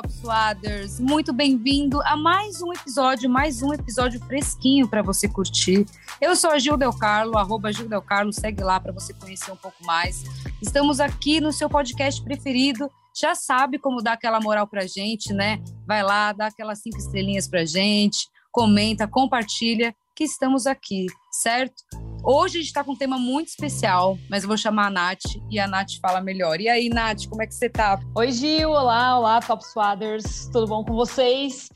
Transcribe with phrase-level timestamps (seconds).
[0.00, 0.98] Top Swaders!
[0.98, 5.84] Muito bem-vindo a mais um episódio, mais um episódio fresquinho para você curtir.
[6.18, 9.52] Eu sou a Gil Del Carlo, arroba Gil Del Carlo, segue lá para você conhecer
[9.52, 10.24] um pouco mais.
[10.62, 15.62] Estamos aqui no seu podcast preferido, já sabe como dar aquela moral pra gente, né?
[15.86, 21.84] Vai lá, dá aquelas cinco estrelinhas pra gente, comenta, compartilha, que estamos aqui, certo?
[22.22, 25.24] Hoje a gente está com um tema muito especial, mas eu vou chamar a Nath
[25.50, 26.60] e a Nath fala melhor.
[26.60, 27.98] E aí, Nath, como é que você tá?
[28.14, 28.68] Oi, Gil.
[28.68, 30.46] Olá, olá, Top Swaders.
[30.52, 31.70] Tudo bom com vocês?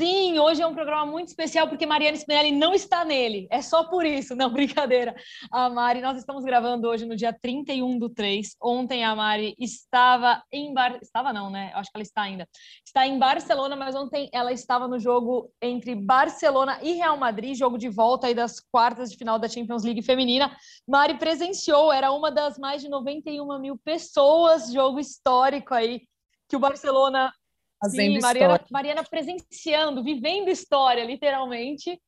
[0.00, 3.46] Sim, hoje é um programa muito especial porque Mariana Spinelli não está nele.
[3.50, 5.14] É só por isso, não, brincadeira.
[5.52, 8.56] A Mari, nós estamos gravando hoje no dia 31 do 3.
[8.62, 10.98] Ontem a Mari estava em Bar...
[11.02, 11.70] Estava não, né?
[11.74, 12.48] Acho que ela está ainda.
[12.82, 17.76] Está em Barcelona, mas ontem ela estava no jogo entre Barcelona e Real Madrid, jogo
[17.76, 20.56] de volta aí das quartas de final da Champions League feminina.
[20.88, 26.00] Mari presenciou, era uma das mais de 91 mil pessoas, jogo histórico aí
[26.48, 27.32] que o Barcelona
[27.80, 31.98] Fazendo Sim, Mariana, Mariana presenciando, vivendo história, literalmente.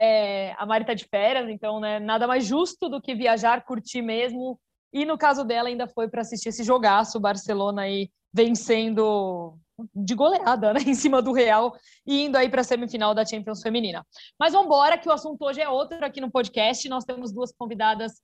[0.00, 4.02] É, a Mari está de férias, então né, nada mais justo do que viajar, curtir
[4.02, 4.58] mesmo.
[4.92, 9.58] E no caso dela, ainda foi para assistir esse jogaço, o Barcelona aí vencendo
[9.94, 11.74] de goleada né, em cima do Real
[12.06, 14.04] e indo aí para a semifinal da Champions Feminina.
[14.38, 16.88] Mas vamos embora, que o assunto hoje é outro aqui no podcast.
[16.88, 18.20] Nós temos duas convidadas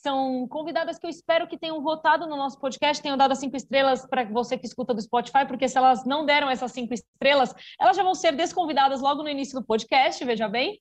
[0.00, 3.56] são convidadas que eu espero que tenham votado no nosso podcast, tenham dado as cinco
[3.56, 7.54] estrelas para você que escuta do Spotify, porque se elas não deram essas cinco estrelas,
[7.80, 10.80] elas já vão ser desconvidadas logo no início do podcast, veja bem.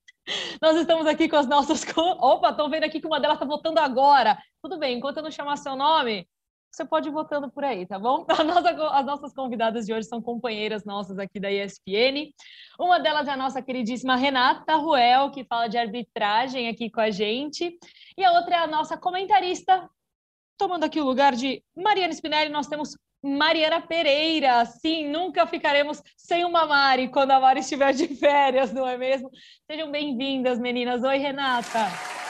[0.62, 1.86] Nós estamos aqui com as nossas.
[1.96, 4.38] Opa, estão vendo aqui que uma delas está votando agora.
[4.62, 6.28] Tudo bem, enquanto eu não chamar seu nome,
[6.74, 8.26] você pode ir votando por aí, tá bom?
[8.46, 12.34] Nossa, as nossas convidadas de hoje são companheiras nossas aqui da ESPN.
[12.80, 17.12] Uma delas é a nossa queridíssima Renata Ruel, que fala de arbitragem aqui com a
[17.12, 17.78] gente.
[18.18, 19.88] E a outra é a nossa comentarista,
[20.58, 24.66] tomando aqui o lugar de Mariana Spinelli, nós temos Mariana Pereira.
[24.66, 29.30] Sim, nunca ficaremos sem uma Mari quando a Mari estiver de férias, não é mesmo?
[29.70, 31.04] Sejam bem-vindas, meninas.
[31.04, 32.23] Oi, Renata.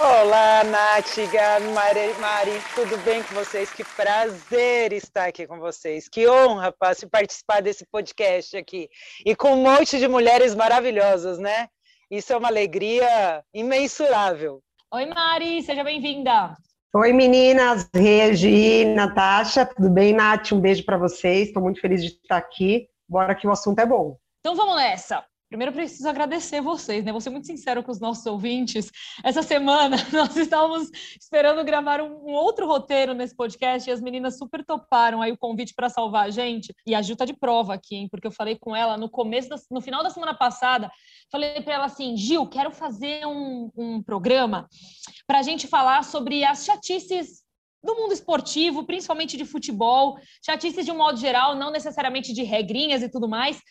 [0.00, 3.68] Olá, Nátiga, Mari, Mari, tudo bem com vocês?
[3.72, 6.08] Que prazer estar aqui com vocês.
[6.08, 6.72] Que honra
[7.10, 8.88] participar desse podcast aqui.
[9.26, 11.66] E com um monte de mulheres maravilhosas, né?
[12.08, 14.62] Isso é uma alegria imensurável.
[14.94, 16.56] Oi, Mari, seja bem-vinda.
[16.94, 20.52] Oi, meninas, Regi, Natasha, tudo bem, Nath?
[20.52, 21.48] Um beijo para vocês.
[21.48, 22.88] Estou muito feliz de estar aqui.
[23.08, 24.16] Bora que o assunto é bom.
[24.38, 25.24] Então vamos nessa.
[25.48, 27.10] Primeiro, preciso agradecer vocês, né?
[27.10, 28.90] Vou ser muito sincero com os nossos ouvintes.
[29.24, 34.36] Essa semana, nós estávamos esperando gravar um, um, outro roteiro nesse podcast e as meninas
[34.36, 36.74] super toparam aí o convite para salvar a gente.
[36.86, 38.08] E a Gil tá de prova aqui, hein?
[38.10, 40.90] Porque eu falei com ela no começo, da, no final da semana passada,
[41.32, 44.68] falei para ela assim: Gil, quero fazer um, um programa
[45.26, 47.42] para a gente falar sobre as chatices
[47.82, 53.02] do mundo esportivo, principalmente de futebol, chatices de um modo geral, não necessariamente de regrinhas
[53.02, 53.62] e tudo mais.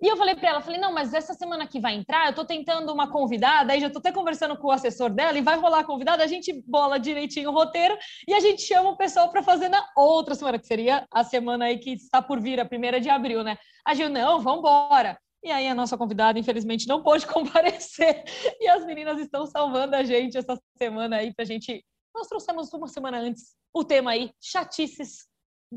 [0.00, 2.44] E eu falei para ela, falei, não, mas essa semana que vai entrar, eu estou
[2.44, 5.80] tentando uma convidada, aí já estou até conversando com o assessor dela, e vai rolar
[5.80, 7.96] a convidada, a gente bola direitinho o roteiro,
[8.28, 11.64] e a gente chama o pessoal para fazer na outra semana, que seria a semana
[11.64, 13.56] aí que está por vir, a primeira de abril, né?
[13.86, 15.18] A Gil, não, vamos embora.
[15.42, 18.22] E aí a nossa convidada, infelizmente, não pôde comparecer,
[18.60, 21.82] e as meninas estão salvando a gente essa semana aí, para a gente...
[22.14, 25.26] Nós trouxemos uma semana antes o tema aí, chatices,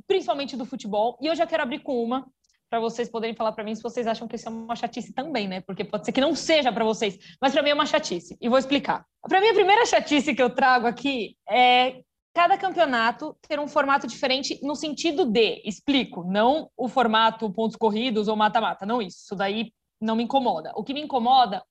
[0.06, 2.26] principalmente do futebol, e eu já quero abrir com uma,
[2.70, 5.48] para vocês poderem falar para mim se vocês acham que isso é uma chatice também,
[5.48, 5.62] né?
[5.62, 8.38] Porque pode ser que não seja para vocês, mas para mim é uma chatice.
[8.40, 9.06] E vou explicar.
[9.28, 12.02] Para mim, a primeira chatice que eu trago aqui é
[12.34, 18.28] cada campeonato ter um formato diferente no sentido de, explico, não o formato pontos corridos
[18.28, 19.18] ou mata-mata, não isso.
[19.24, 20.72] Isso daí não me incomoda.
[20.76, 21.64] O que me incomoda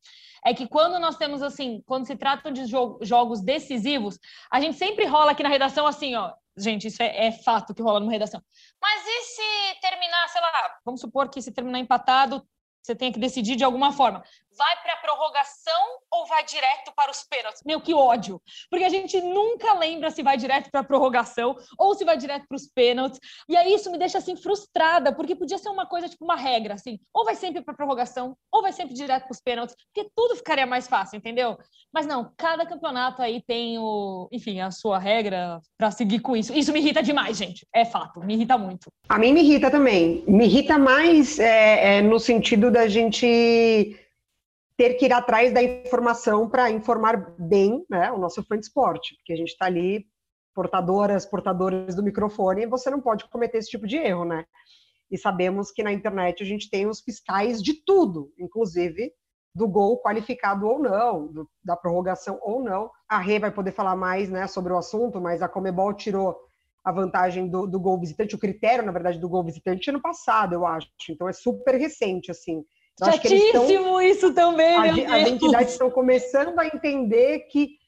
[0.44, 4.18] é que quando nós temos assim, quando se tratam de jo jogos decisivos,
[4.50, 7.82] a gente sempre rola aqui na redação assim, ó, gente, isso é, é, fato que
[7.82, 8.42] rola numa redação.
[8.80, 12.46] Mas e se terminar, sei lá, vamos supor que se terminar empatado,
[12.88, 14.24] você tem que decidir de alguma forma
[14.58, 17.62] vai para a prorrogação ou vai direto para os pênaltis?
[17.64, 18.42] Meu, que ódio!
[18.68, 22.44] Porque a gente nunca lembra se vai direto para a prorrogação ou se vai direto
[22.48, 23.20] para os pênaltis.
[23.48, 26.74] E aí isso me deixa assim frustrada, porque podia ser uma coisa tipo uma regra,
[26.74, 30.10] assim, ou vai sempre para a prorrogação ou vai sempre direto para os pênaltis, porque
[30.16, 31.56] tudo ficaria mais fácil, entendeu?
[31.92, 36.52] Mas não, cada campeonato aí tem o, enfim, a sua regra para seguir com isso.
[36.52, 37.64] Isso me irrita demais, gente.
[37.72, 38.90] É fato, me irrita muito.
[39.08, 40.24] A mim me irrita também.
[40.26, 43.98] Me irrita mais é, é, no sentido da gente
[44.76, 49.16] ter que ir atrás da informação para informar bem né, o nosso fã de esporte,
[49.16, 50.06] porque a gente está ali,
[50.54, 54.44] portadoras, portadores do microfone, e você não pode cometer esse tipo de erro, né?
[55.10, 59.12] E sabemos que na internet a gente tem os fiscais de tudo, inclusive
[59.54, 62.90] do gol qualificado ou não, do, da prorrogação ou não.
[63.08, 66.38] A Rê vai poder falar mais né, sobre o assunto, mas a Comebol tirou
[66.84, 70.54] a vantagem do, do gol visitante, o critério, na verdade, do gol visitante ano passado,
[70.54, 70.88] eu acho.
[71.10, 72.64] Então é super recente, assim.
[73.02, 77.78] Chatíssimo isso também, a, meu As entidades estão começando a entender que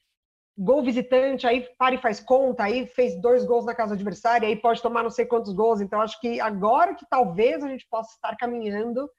[0.57, 4.55] gol visitante, aí para e faz conta, aí fez dois gols na casa adversária, aí
[4.55, 5.81] pode tomar não sei quantos gols.
[5.81, 9.09] Então, acho que agora que talvez a gente possa estar caminhando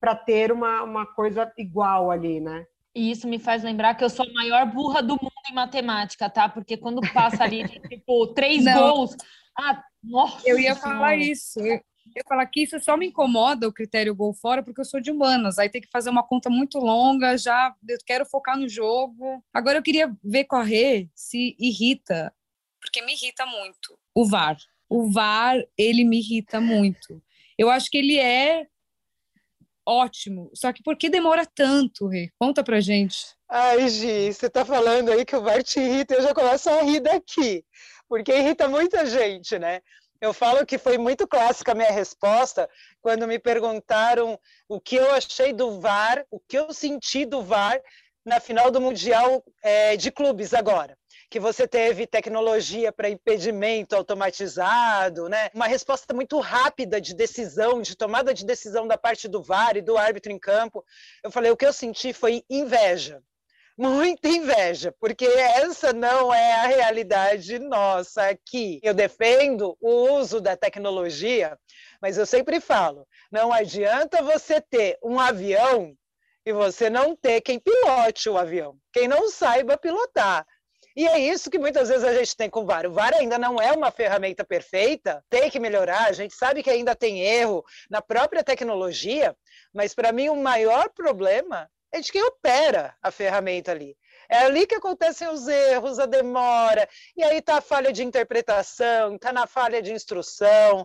[0.00, 2.66] para ter uma, uma coisa igual ali, né?
[2.98, 6.28] E isso me faz lembrar que eu sou a maior burra do mundo em matemática,
[6.28, 6.48] tá?
[6.48, 8.74] Porque quando passa ali, tipo, três não.
[8.74, 9.16] gols.
[9.56, 10.42] Ah, nossa!
[10.44, 10.98] Eu ia senhora.
[10.98, 11.60] falar isso.
[11.60, 11.80] Eu,
[12.16, 15.12] eu falar que isso só me incomoda o critério gol fora, porque eu sou de
[15.12, 15.60] humanas.
[15.60, 19.44] Aí tem que fazer uma conta muito longa, já eu quero focar no jogo.
[19.54, 22.34] Agora eu queria ver Rê se irrita,
[22.80, 24.56] porque me irrita muito o VAR.
[24.88, 27.22] O VAR, ele me irrita muito.
[27.56, 28.66] Eu acho que ele é
[29.88, 30.50] ótimo.
[30.54, 32.30] Só que por que demora tanto, Rê?
[32.38, 33.16] Conta pra gente.
[33.48, 36.82] Ai, Gi, você tá falando aí que o VAR te irrita, eu já começo a
[36.82, 37.64] rir daqui,
[38.06, 39.80] porque irrita muita gente, né?
[40.20, 42.68] Eu falo que foi muito clássica a minha resposta
[43.00, 44.38] quando me perguntaram
[44.68, 47.80] o que eu achei do VAR, o que eu senti do VAR
[48.26, 50.98] na final do Mundial é, de Clubes agora
[51.30, 55.50] que você teve tecnologia para impedimento automatizado, né?
[55.54, 59.82] Uma resposta muito rápida de decisão, de tomada de decisão da parte do VAR e
[59.82, 60.84] do árbitro em campo.
[61.22, 63.22] Eu falei, o que eu senti foi inveja.
[63.76, 68.80] Muita inveja, porque essa não é a realidade nossa aqui.
[68.82, 71.56] Eu defendo o uso da tecnologia,
[72.02, 75.94] mas eu sempre falo: não adianta você ter um avião
[76.44, 80.44] e você não ter quem pilote o avião, quem não saiba pilotar.
[80.98, 82.84] E é isso que muitas vezes a gente tem com o VAR.
[82.84, 86.68] O VAR ainda não é uma ferramenta perfeita, tem que melhorar, a gente sabe que
[86.68, 89.32] ainda tem erro na própria tecnologia,
[89.72, 93.96] mas para mim o maior problema é de quem opera a ferramenta ali.
[94.28, 99.14] É ali que acontecem os erros, a demora, e aí está a falha de interpretação,
[99.14, 100.84] está na falha de instrução,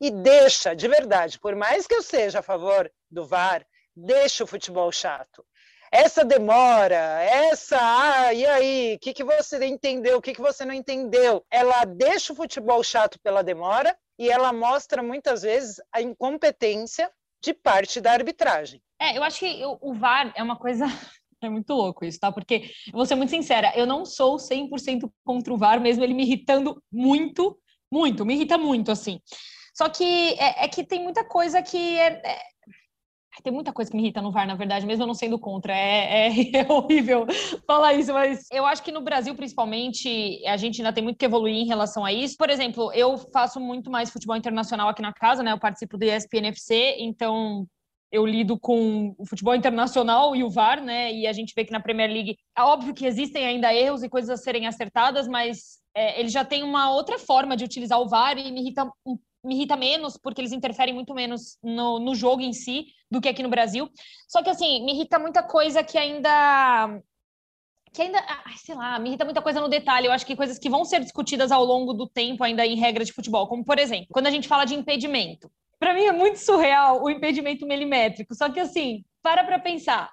[0.00, 4.46] e deixa, de verdade, por mais que eu seja a favor do VAR, deixa o
[4.46, 5.44] futebol chato
[5.92, 10.64] essa demora, essa, ah, e aí, o que, que você entendeu, o que, que você
[10.64, 11.44] não entendeu?
[11.50, 17.10] Ela deixa o futebol chato pela demora e ela mostra muitas vezes a incompetência
[17.42, 18.80] de parte da arbitragem.
[19.00, 20.84] É, eu acho que o VAR é uma coisa
[21.42, 22.30] é muito louco isso, tá?
[22.30, 26.22] Porque, vou ser muito sincera, eu não sou 100% contra o VAR, mesmo ele me
[26.22, 27.58] irritando muito,
[27.90, 29.20] muito, me irrita muito, assim.
[29.74, 32.42] Só que é, é que tem muita coisa que é, é,
[33.42, 35.72] tem muita coisa que me irrita no VAR, na verdade, mesmo eu não sendo contra.
[35.72, 36.30] É, é,
[36.60, 37.26] é, horrível
[37.66, 41.24] falar isso, mas eu acho que no Brasil, principalmente, a gente ainda tem muito que
[41.24, 42.36] evoluir em relação a isso.
[42.36, 45.52] Por exemplo, eu faço muito mais futebol internacional aqui na casa, né?
[45.52, 47.66] Eu participo do ESPNFC, então
[48.12, 51.12] eu lido com o futebol internacional e o VAR, né?
[51.12, 54.08] E a gente vê que na Premier League, é óbvio que existem ainda erros e
[54.08, 58.08] coisas a serem acertadas, mas é, ele já tem uma outra forma de utilizar o
[58.08, 62.14] VAR e me irrita um me irrita menos, porque eles interferem muito menos no, no
[62.14, 63.90] jogo em si do que aqui no Brasil.
[64.28, 67.00] Só que, assim, me irrita muita coisa que ainda.
[67.92, 68.22] Que ainda,
[68.56, 70.06] sei lá, me irrita muita coisa no detalhe.
[70.06, 73.04] Eu acho que coisas que vão ser discutidas ao longo do tempo, ainda em regra
[73.04, 73.48] de futebol.
[73.48, 75.50] Como, por exemplo, quando a gente fala de impedimento.
[75.78, 78.34] Para mim é muito surreal o impedimento milimétrico.
[78.34, 80.10] Só que, assim, para para pensar.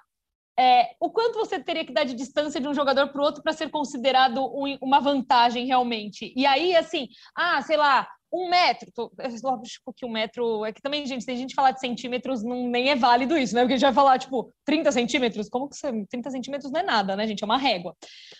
[0.58, 3.44] É, o quanto você teria que dar de distância de um jogador para o outro
[3.44, 6.32] para ser considerado um, uma vantagem realmente?
[6.34, 9.10] E aí, assim, ah, sei lá, um metro, tô,
[9.42, 12.90] lógico que um metro, é que também, gente, tem gente falar de centímetros, não, nem
[12.90, 13.62] é válido isso, né?
[13.62, 16.82] Porque a gente vai falar, tipo, 30 centímetros, como que você, 30 centímetros não é
[16.82, 17.42] nada, né, gente?
[17.42, 17.96] É uma régua.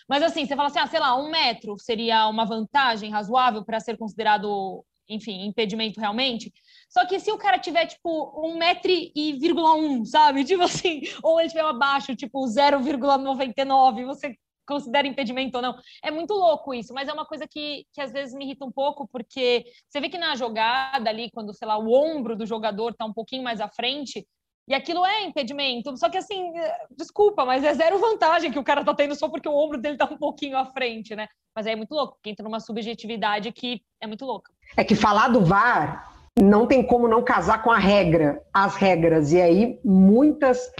[0.07, 3.79] Mas assim, você fala assim, ah, sei lá, um metro seria uma vantagem razoável para
[3.79, 6.51] ser considerado, enfim, impedimento realmente.
[6.89, 10.43] Só que se o cara tiver, tipo, um metro e vírgula um, sabe?
[10.45, 14.35] Tipo assim, ou ele tiver abaixo, tipo, 0,99, você
[14.69, 15.75] considera impedimento ou não.
[16.03, 18.71] É muito louco isso, mas é uma coisa que, que às vezes me irrita um
[18.71, 22.91] pouco, porque você vê que na jogada ali, quando, sei lá, o ombro do jogador
[22.91, 24.25] está um pouquinho mais à frente,
[24.67, 25.97] e aquilo é impedimento.
[25.97, 26.53] Só que assim,
[26.95, 29.97] desculpa, mas é zero vantagem que o cara tá tendo só porque o ombro dele
[29.97, 31.27] tá um pouquinho à frente, né?
[31.55, 34.51] Mas é muito louco, porque entra numa subjetividade que é muito louca.
[34.77, 39.31] É que falar do VAR não tem como não casar com a regra, as regras.
[39.31, 40.71] E aí muitas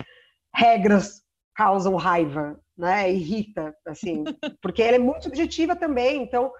[0.55, 1.23] regras
[1.55, 3.11] causam raiva né?
[3.11, 4.23] Irrita, assim,
[4.61, 6.23] porque ela é muito subjetiva também.
[6.23, 6.51] Então,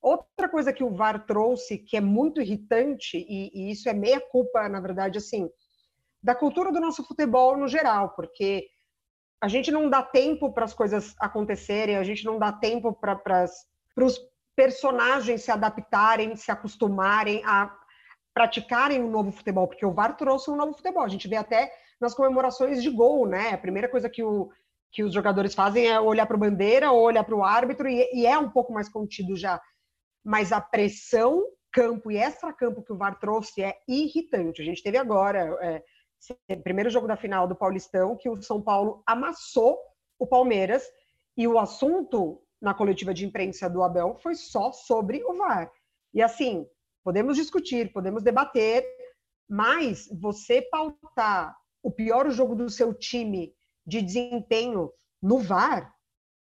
[0.00, 4.20] outra coisa que o VAR trouxe que é muito irritante, e, e isso é meia
[4.20, 5.50] culpa, na verdade, assim,
[6.22, 8.66] da cultura do nosso futebol no geral, porque
[9.40, 13.44] a gente não dá tempo para as coisas acontecerem, a gente não dá tempo para
[13.98, 14.18] os
[14.56, 17.70] personagens se adaptarem, se acostumarem a
[18.32, 21.02] praticarem um novo futebol, porque o VAR trouxe um novo futebol.
[21.02, 23.50] A gente vê até nas comemorações de gol, né?
[23.50, 24.50] A primeira coisa que o,
[24.96, 28.08] que os jogadores fazem é olhar para a bandeira ou olhar para o árbitro e,
[28.14, 29.60] e, é um pouco mais contido já.
[30.24, 34.62] mas a pressão campo e extra-campo que o VAR trouxe é irritante.
[34.62, 35.54] A gente teve agora,
[36.48, 39.78] é, primeiro jogo da final do Paulistão, que o São Paulo amassou
[40.18, 40.82] o Palmeiras,
[41.36, 45.70] e o assunto na coletiva de imprensa do Abel foi só sobre o VAR.
[46.14, 46.66] E assim,
[47.04, 48.82] podemos discutir, podemos debater,
[49.46, 53.54] mas você pautar o pior jogo do seu time
[53.86, 54.90] de desempenho
[55.22, 55.94] no VAR,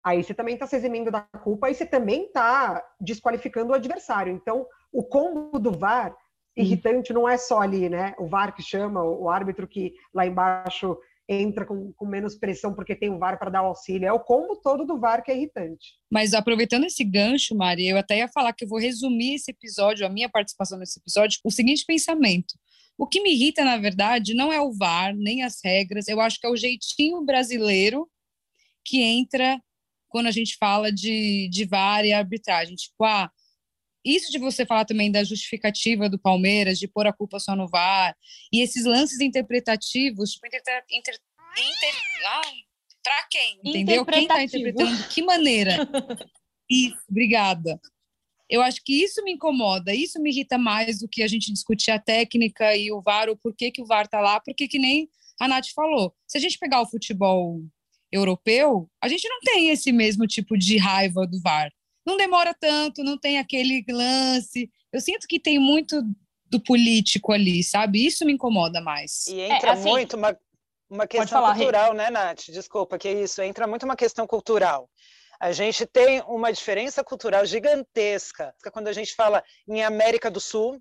[0.03, 4.33] aí você também está se eximindo da culpa e você também está desqualificando o adversário.
[4.33, 6.15] Então, o combo do VAR
[6.55, 8.13] irritante não é só ali, né?
[8.17, 10.97] O VAR que chama, o árbitro que lá embaixo
[11.29, 14.07] entra com, com menos pressão porque tem o VAR para dar auxílio.
[14.07, 15.93] É o combo todo do VAR que é irritante.
[16.11, 20.05] Mas aproveitando esse gancho, Maria, eu até ia falar que eu vou resumir esse episódio,
[20.05, 22.55] a minha participação nesse episódio, com o seguinte pensamento.
[23.01, 26.39] O que me irrita, na verdade, não é o VAR, nem as regras, eu acho
[26.39, 28.07] que é o jeitinho brasileiro
[28.85, 29.59] que entra
[30.07, 32.75] quando a gente fala de, de VAR e arbitragem.
[32.75, 33.31] Tipo, ah,
[34.05, 37.67] isso de você falar também da justificativa do Palmeiras, de pôr a culpa só no
[37.67, 38.15] VAR,
[38.53, 41.19] e esses lances interpretativos, tipo, inter, inter,
[41.57, 41.95] inter,
[42.27, 42.53] ai,
[43.01, 43.61] pra quem?
[43.65, 44.05] Entendeu?
[44.05, 45.07] Quem está interpretando?
[45.07, 45.77] Que maneira?
[46.69, 47.81] Isso, obrigada.
[48.51, 51.89] Eu acho que isso me incomoda, isso me irrita mais do que a gente discutir
[51.89, 55.09] a técnica e o VAR, o porquê que o VAR tá lá, porque que nem
[55.39, 56.13] a Nath falou.
[56.27, 57.61] Se a gente pegar o futebol
[58.11, 61.71] europeu, a gente não tem esse mesmo tipo de raiva do VAR
[62.05, 64.69] não demora tanto, não tem aquele lance.
[64.91, 66.01] Eu sinto que tem muito
[66.45, 68.05] do político ali, sabe?
[68.05, 69.27] Isso me incomoda mais.
[69.27, 70.37] E entra é, assim, muito uma,
[70.89, 71.97] uma questão falar, cultural, Rê.
[71.97, 72.49] né, Nath?
[72.49, 73.41] Desculpa, que é isso.
[73.41, 74.89] Entra muito uma questão cultural.
[75.41, 80.79] A gente tem uma diferença cultural gigantesca quando a gente fala em América do Sul.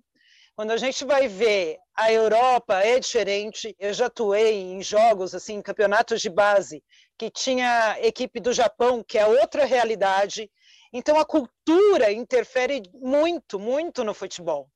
[0.55, 3.75] Quando a gente vai ver a Europa é diferente.
[3.79, 6.83] Eu já atuei em jogos assim, campeonatos de base
[7.17, 10.49] que tinha equipe do Japão, que é outra realidade
[10.93, 14.69] então a cultura interfere muito, muito no futebol.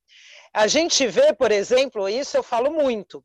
[0.54, 3.24] A gente vê, por exemplo, isso eu falo muito.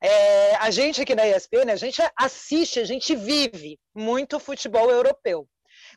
[0.00, 5.46] É, a gente aqui na ESPN, a gente assiste, a gente vive muito futebol europeu.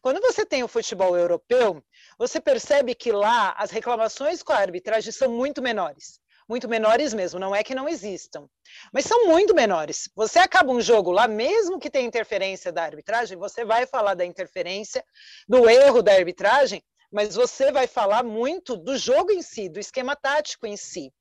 [0.04, 1.82] Quando você tem o futebol europeu,
[2.20, 7.40] você percebe que lá as reclamações com a arbitragem são muito menores muito menores mesmo,
[7.40, 8.50] não é que não existam,
[8.92, 10.10] mas são muito menores.
[10.14, 14.26] Você acaba um jogo lá, mesmo que tenha interferência da arbitragem, você vai falar da
[14.26, 15.04] interferência,
[15.48, 16.84] do erro da arbitragem,
[17.14, 21.14] mas você vai falar muito do jogo em si, do esquema tático em si.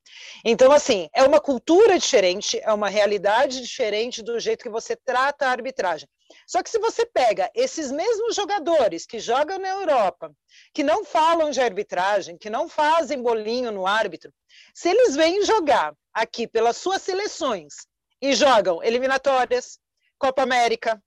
[0.43, 5.45] Então, assim, é uma cultura diferente, é uma realidade diferente do jeito que você trata
[5.45, 6.09] a arbitragem.
[6.47, 10.33] Só que se você pega esses mesmos jogadores que jogam na Europa,
[10.73, 14.33] que não falam de arbitragem, que não fazem bolinho no árbitro,
[14.73, 17.75] se eles vêm jogar aqui pelas suas seleções
[18.19, 19.77] e jogam eliminatórias,
[20.17, 20.99] Copa América,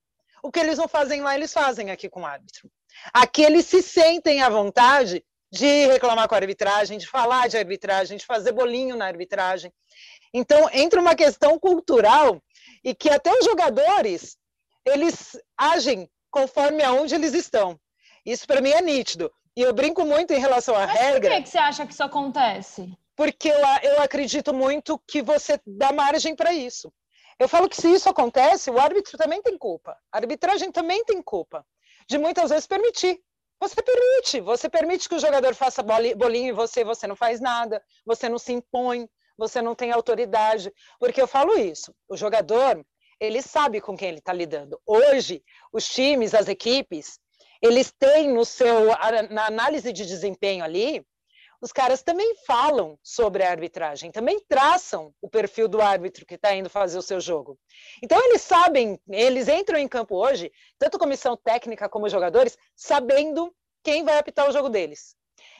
[0.44, 2.70] o que eles não fazem lá, eles fazem aqui com o árbitro.
[3.12, 8.16] Aqui eles se sentem à vontade de reclamar com a arbitragem, de falar de arbitragem,
[8.16, 9.72] de fazer bolinho na arbitragem.
[10.32, 12.42] Então, entra uma questão cultural
[12.84, 14.36] e que até os jogadores,
[14.84, 17.78] eles agem conforme aonde eles estão.
[18.24, 19.32] Isso para mim é nítido.
[19.56, 21.30] E eu brinco muito em relação à Mas regra.
[21.30, 22.92] Por que, que você acha que isso acontece?
[23.14, 26.92] Porque eu, eu acredito muito que você dá margem para isso.
[27.38, 29.96] Eu falo que se isso acontece, o árbitro também tem culpa.
[30.12, 31.64] A arbitragem também tem culpa
[32.08, 33.20] de muitas vezes permitir.
[33.60, 37.82] Você permite, você permite que o jogador faça bolinho e você, você não faz nada,
[38.04, 40.70] você não se impõe, você não tem autoridade.
[40.98, 42.84] Porque eu falo isso, o jogador,
[43.18, 44.78] ele sabe com quem ele está lidando.
[44.86, 47.18] Hoje, os times, as equipes,
[47.62, 48.88] eles têm no seu,
[49.30, 51.04] na análise de desempenho ali,
[51.60, 56.54] os caras também falam sobre a arbitragem, também traçam o perfil do árbitro que está
[56.54, 57.58] indo fazer o seu jogo.
[58.02, 64.04] Então, eles sabem, eles entram em campo hoje, tanto comissão técnica como jogadores, sabendo quem
[64.04, 65.16] vai apitar o jogo deles.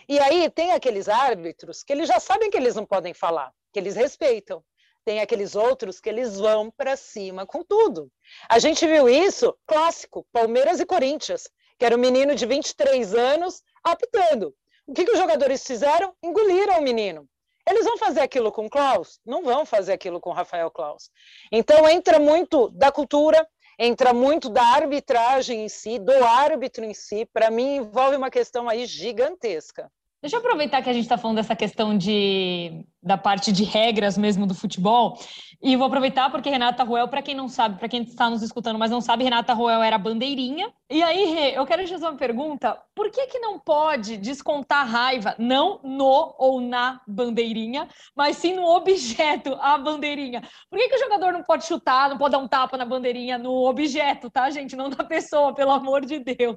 [0.09, 3.79] E aí tem aqueles árbitros que eles já sabem que eles não podem falar, que
[3.79, 4.63] eles respeitam.
[5.05, 8.11] Tem aqueles outros que eles vão para cima com tudo.
[8.49, 11.49] A gente viu isso clássico, Palmeiras e Corinthians,
[11.79, 14.55] que era um menino de 23 anos apitando.
[14.87, 16.15] O que, que os jogadores fizeram?
[16.23, 17.29] Engoliram o menino.
[17.69, 19.19] Eles vão fazer aquilo com Klaus?
[19.27, 21.11] Não vão fazer aquilo com Rafael Klaus.
[21.51, 23.45] Então entra muito da cultura,
[23.77, 27.27] entra muito da arbitragem em si, do árbitro em si.
[27.33, 29.91] Para mim envolve uma questão aí gigantesca.
[30.23, 34.19] Deixa eu aproveitar que a gente está falando dessa questão de da parte de regras
[34.19, 35.19] mesmo do futebol.
[35.63, 38.79] E vou aproveitar porque Renata Ruel, para quem não sabe, para quem está nos escutando,
[38.79, 40.73] mas não sabe, Renata Ruel era bandeirinha.
[40.89, 44.87] E aí, Rê, eu quero te fazer uma pergunta: por que, que não pode descontar
[44.87, 50.43] raiva, não no ou na bandeirinha, mas sim no objeto, a bandeirinha?
[50.71, 53.39] Por que, que o jogador não pode chutar, não pode dar um tapa na bandeirinha
[53.39, 54.77] no objeto, tá, gente?
[54.77, 56.57] Não na pessoa, pelo amor de Deus.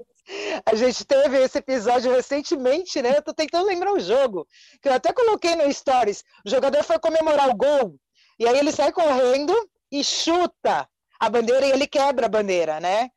[0.65, 3.17] A gente teve esse episódio recentemente, né?
[3.17, 4.48] Eu tô tentando lembrar o jogo,
[4.81, 6.24] que eu até coloquei no Stories.
[6.46, 7.96] O jogador foi comemorar o gol
[8.38, 9.53] e aí ele sai correndo
[9.91, 10.88] e chuta
[11.19, 13.10] a bandeira e ele quebra a bandeira, né?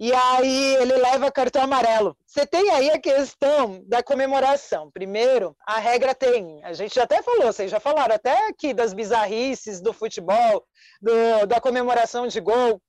[0.00, 2.16] E aí ele leva cartão amarelo.
[2.26, 4.90] Você tem aí a questão da comemoração.
[4.90, 9.80] Primeiro, a regra tem, a gente até falou, vocês já falaram até aqui das bizarrices
[9.80, 10.66] do futebol,
[11.00, 12.82] do, da comemoração de gol.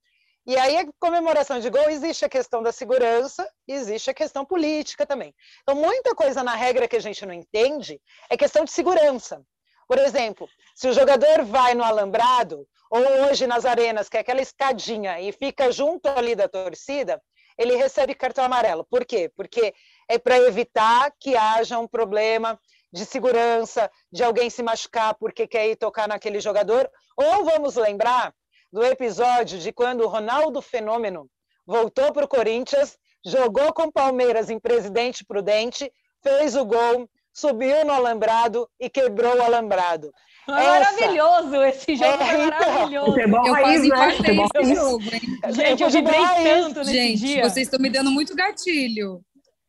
[0.48, 5.06] E aí, a comemoração de gol, existe a questão da segurança, existe a questão política
[5.06, 5.34] também.
[5.62, 8.00] Então, muita coisa na regra que a gente não entende
[8.30, 9.44] é questão de segurança.
[9.88, 14.42] Por exemplo, se o jogador vai no alambrado, ou hoje nas arenas, que é aquela
[14.42, 17.22] escadinha, e fica junto ali da torcida,
[17.58, 18.84] ele recebe cartão amarelo.
[18.84, 19.32] Por quê?
[19.36, 19.74] Porque
[20.10, 22.60] é para evitar que haja um problema
[22.92, 26.90] de segurança, de alguém se machucar porque quer ir tocar naquele jogador.
[27.18, 28.34] Ou vamos lembrar
[28.72, 31.30] do episódio de quando o Ronaldo Fenômeno
[31.66, 37.92] voltou para o Corinthians, jogou com Palmeiras em Presidente Prudente, fez o gol, subiu no
[37.92, 40.12] alambrado e quebrou o alambrado.
[40.48, 43.20] Maravilhoso esse jogo, é, é maravilhoso.
[43.20, 45.22] eu quase infartei esse jogo, hein?
[45.52, 47.50] Gente, eu vibrei tanto nesse Gente, dia.
[47.50, 49.22] vocês estão me dando muito gatilho.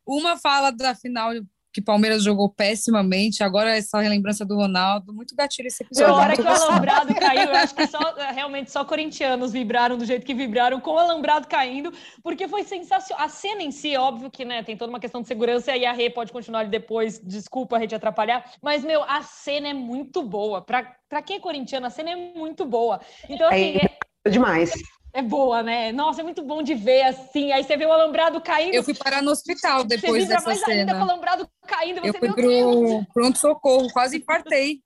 [0.05, 1.33] Uma fala da final
[1.77, 3.43] que Palmeiras jogou pessimamente.
[3.43, 6.11] Agora essa relembrança do Ronaldo, muito gatilho esse episódio.
[6.11, 7.99] Na hora que o alambrado caiu, eu acho que só,
[8.33, 11.93] realmente só corintianos vibraram do jeito que vibraram com o alambrado caindo,
[12.23, 13.23] porque foi sensacional.
[13.23, 15.93] A cena em si, óbvio que né, tem toda uma questão de segurança e a
[15.93, 17.19] Rê pode continuar ali depois.
[17.19, 20.59] Desculpa a Rê te atrapalhar, mas meu, a cena é muito boa.
[20.59, 22.99] Para quem é corintiano, a cena é muito boa.
[23.29, 24.73] Então assim, é, é demais
[25.17, 25.91] é boa, né?
[25.91, 27.51] Nossa, é muito bom de ver assim.
[27.51, 28.75] Aí você vê o alambrado caindo.
[28.75, 30.73] Eu fui parar no hospital depois você dessa mais cena.
[30.73, 32.01] Ainda com o alambrado caindo.
[32.01, 34.79] Você, eu fui pro pronto-socorro, quase infartei.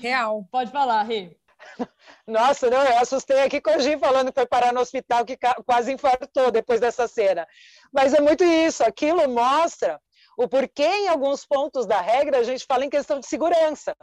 [0.00, 0.48] Real.
[0.50, 1.36] Pode falar, Rê.
[2.26, 5.36] Nossa, não, eu assustei aqui com o Gi falando que foi parar no hospital, que
[5.66, 7.46] quase infartou depois dessa cena.
[7.92, 10.00] Mas é muito isso, aquilo mostra
[10.38, 13.94] o porquê em alguns pontos da regra a gente fala em questão de segurança.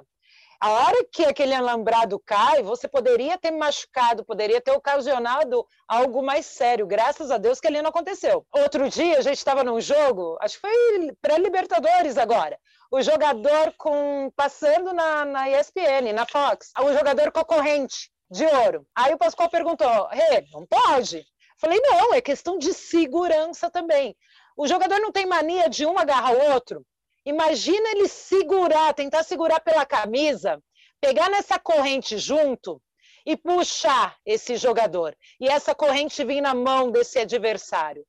[0.62, 6.48] A hora que aquele alambrado cai, você poderia ter machucado, poderia ter ocasionado algo mais
[6.48, 6.86] sério.
[6.86, 8.46] Graças a Deus que ali não aconteceu.
[8.52, 12.60] Outro dia, a gente estava num jogo, acho que foi pré-Libertadores agora.
[12.92, 18.86] O jogador com passando na, na ESPN, na Fox, o jogador concorrente de ouro.
[18.94, 21.26] Aí o Pascoal perguntou: Rê, não pode?
[21.58, 24.14] Falei, não, é questão de segurança também.
[24.58, 26.86] O jogador não tem mania de um agarrar o outro.
[27.30, 30.60] Imagina ele segurar, tentar segurar pela camisa,
[31.00, 32.82] pegar nessa corrente junto
[33.24, 35.16] e puxar esse jogador.
[35.40, 38.04] E essa corrente vir na mão desse adversário.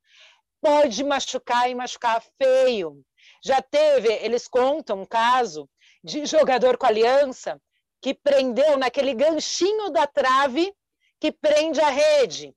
[0.59, 3.03] Pode machucar e machucar feio.
[3.45, 5.69] Já teve, eles contam um caso
[6.03, 7.61] de jogador com aliança
[8.01, 10.75] que prendeu naquele ganchinho da trave
[11.21, 12.55] que prende a rede.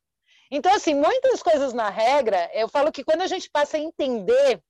[0.49, 4.63] Então, assim, muitas coisas na regra, eu falo que quando a gente passa a entender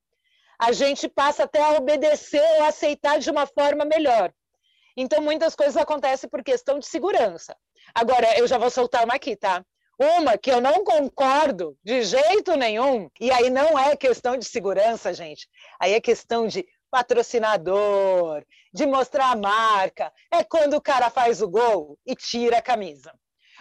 [0.63, 4.33] a gente passa até a obedecer ou aceitar de uma forma melhor.
[4.95, 7.55] Então, muitas coisas acontecem por questão de segurança.
[7.93, 9.65] Agora, eu já vou soltar uma aqui, tá?
[9.99, 15.13] Uma que eu não concordo de jeito nenhum, e aí não é questão de segurança,
[15.13, 15.47] gente,
[15.79, 20.13] aí é questão de patrocinador, de mostrar a marca.
[20.31, 23.11] É quando o cara faz o gol e tira a camisa.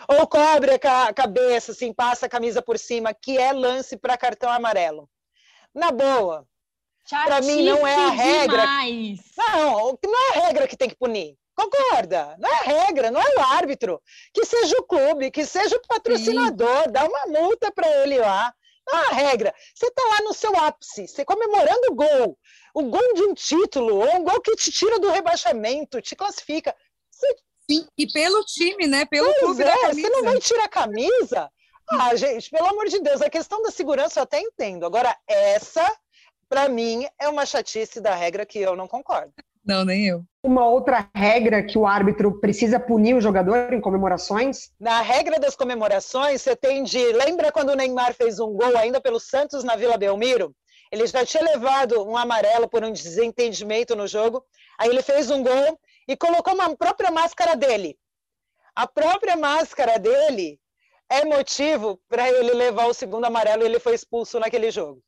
[0.09, 4.51] Ou cobre a cabeça, assim, passa a camisa por cima, que é lance para cartão
[4.51, 5.09] amarelo.
[5.75, 6.47] Na boa,
[7.09, 8.63] para mim não é a regra.
[8.63, 9.21] Demais.
[9.37, 11.37] Não, não é a regra que tem que punir.
[11.55, 12.35] Concorda?
[12.39, 14.01] Não é a regra, não é o árbitro.
[14.33, 16.93] Que seja o clube, que seja o patrocinador, Sim.
[16.93, 18.53] dá uma multa para ele lá.
[18.87, 19.55] Não é a regra.
[19.75, 22.39] Você está lá no seu ápice, você comemorando o gol,
[22.75, 26.75] o gol de um título, ou um gol que te tira do rebaixamento, te classifica.
[27.11, 27.37] Você...
[27.71, 29.05] Sim, e pelo time, né?
[29.05, 31.51] Pelo pois clube é, Você não vai tirar a camisa?
[31.91, 34.85] Ah, gente, pelo amor de Deus, a questão da segurança eu até entendo.
[34.85, 35.85] Agora, essa
[36.53, 39.33] para mim, é uma chatice da regra que eu não concordo.
[39.65, 40.23] Não, nem eu.
[40.43, 44.71] Uma outra regra que o árbitro precisa punir o jogador em comemorações?
[44.79, 47.11] Na regra das comemorações, você tem de.
[47.11, 50.55] Lembra quando o Neymar fez um gol ainda pelo Santos na Vila Belmiro?
[50.91, 54.45] Ele já tinha levado um amarelo por um desentendimento no jogo.
[54.79, 57.97] Aí ele fez um gol e colocou uma própria máscara dele.
[58.77, 60.61] A própria máscara dele
[61.09, 65.03] é motivo para ele levar o segundo amarelo e ele foi expulso naquele jogo.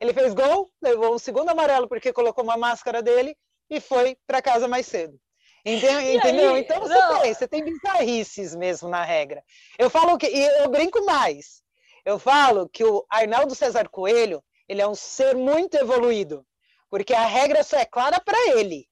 [0.00, 3.36] Ele fez gol, levou um segundo amarelo porque colocou uma máscara dele
[3.68, 5.20] e foi para casa mais cedo.
[5.64, 6.00] Entendeu?
[6.00, 6.56] Entendeu?
[6.56, 7.20] Então você não.
[7.20, 9.44] tem, você tem bizarrices mesmo na regra.
[9.78, 11.62] Eu falo que, e eu brinco mais.
[12.04, 16.46] Eu falo que o Arnaldo César Coelho, ele é um ser muito evoluído,
[16.88, 18.86] porque a regra só é clara para ele,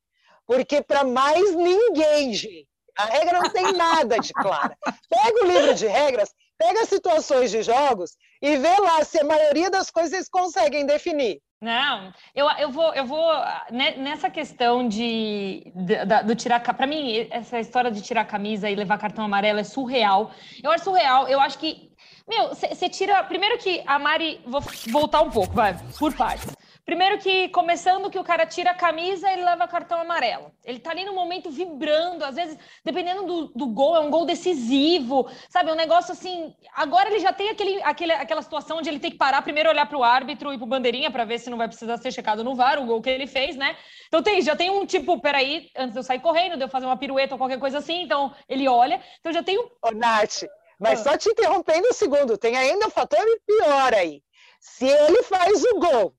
[0.46, 2.68] porque para mais ninguém, gente.
[2.98, 4.76] A regra não tem nada de clara.
[5.08, 9.70] Pega o livro de regras, pega situações de jogos e vê lá se a maioria
[9.70, 11.40] das coisas conseguem definir.
[11.61, 13.33] Não, eu, eu vou, eu vou
[13.72, 18.24] né, nessa questão de, de, de do tirar para mim essa história de tirar a
[18.24, 20.31] camisa e levar cartão amarelo é surreal.
[20.62, 21.27] Eu acho surreal.
[21.27, 21.88] Eu acho que
[22.29, 26.57] meu, você tira primeiro que a Mari vou voltar um pouco, vai por partes.
[26.88, 30.51] Primeiro que, começando que o cara tira a camisa, ele leva cartão amarelo.
[30.64, 34.24] Ele tá ali no momento vibrando, às vezes, dependendo do, do gol, é um gol
[34.24, 35.68] decisivo, sabe?
[35.68, 36.51] É um negócio assim.
[36.74, 39.85] Agora ele já tem aquele, aquele, aquela situação onde ele tem que parar, primeiro olhar
[39.85, 42.55] para o árbitro e pro bandeirinha para ver se não vai precisar ser checado no
[42.55, 43.77] VAR, o gol que ele fez, né?
[44.07, 46.87] Então tem, já tem um tipo, peraí, antes de eu sair correndo, de eu fazer
[46.87, 48.98] uma pirueta ou qualquer coisa assim, então ele olha.
[49.20, 49.68] Então já tem um.
[49.83, 50.44] Ô, Nath,
[50.81, 51.11] mas ah.
[51.11, 54.22] só te interrompendo um segundo, tem ainda um fator pior aí.
[54.59, 56.17] Se ele faz o gol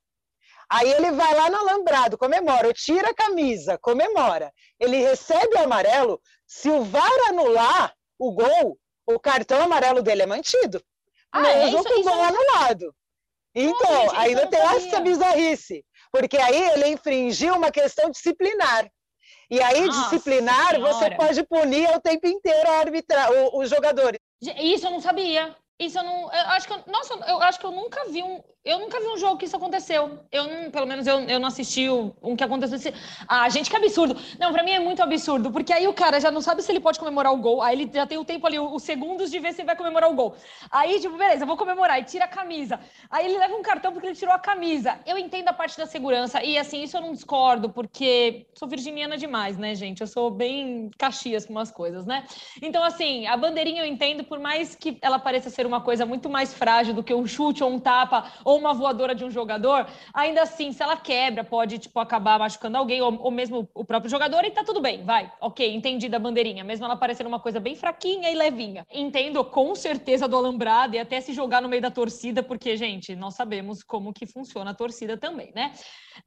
[0.72, 4.54] Aí ele vai lá no alambrado, comemora, tira a camisa, comemora.
[4.80, 6.22] Ele recebe o amarelo.
[6.46, 8.78] Se o VAR anular o gol,
[9.08, 10.82] o cartão amarelo dele é mantido.
[11.32, 12.96] Ah, mesmo é isso, com o gol anulado.
[13.56, 15.84] Então, Não, ainda tem essa bizarrice.
[16.12, 18.90] Porque aí ele infringiu uma questão disciplinar.
[19.50, 20.94] E aí, Nossa disciplinar, senhora.
[20.94, 24.20] você pode punir o tempo inteiro a arbitra, os jogadores.
[24.42, 25.56] Isso eu não sabia.
[25.80, 26.24] Isso eu não.
[26.32, 28.44] Eu acho que eu, nossa, eu acho que eu nunca vi um.
[28.66, 30.20] Eu nunca vi um jogo que isso aconteceu.
[30.30, 32.92] Eu não, pelo menos eu, eu não assisti o, um que aconteceu.
[33.26, 34.18] Ah, gente, que absurdo.
[34.38, 36.82] Não, pra mim é muito absurdo, porque aí o cara já não sabe se ele
[36.82, 39.54] pode comemorar o gol, aí ele já tem o tempo ali, os segundos de ver
[39.54, 40.36] se ele vai comemorar o gol.
[40.70, 42.82] Aí, tipo, beleza, vou comemorar, e tira a camisa.
[43.10, 45.00] Aí ele leva um cartão porque ele tirou a camisa.
[45.06, 49.18] Eu entendo a parte da segurança, e assim, isso eu não discordo, porque sou virginiana
[49.18, 50.02] demais, né, gente?
[50.02, 52.26] Eu sou bem caxias com umas coisas, né?
[52.62, 56.30] Então, assim, a bandeirinha eu entendo, por mais que ela pareça ser uma coisa muito
[56.30, 59.86] mais frágil do que um chute ou um tapa ou uma voadora de um jogador,
[60.12, 64.10] ainda assim, se ela quebra, pode tipo acabar machucando alguém ou, ou mesmo o próprio
[64.10, 65.32] jogador e tá tudo bem, vai.
[65.40, 68.88] OK, entendi da bandeirinha, mesmo ela parecendo uma coisa bem fraquinha e levinha.
[68.92, 73.16] Entendo com certeza do alambrado e até se jogar no meio da torcida, porque gente,
[73.16, 75.72] nós sabemos como que funciona a torcida também, né?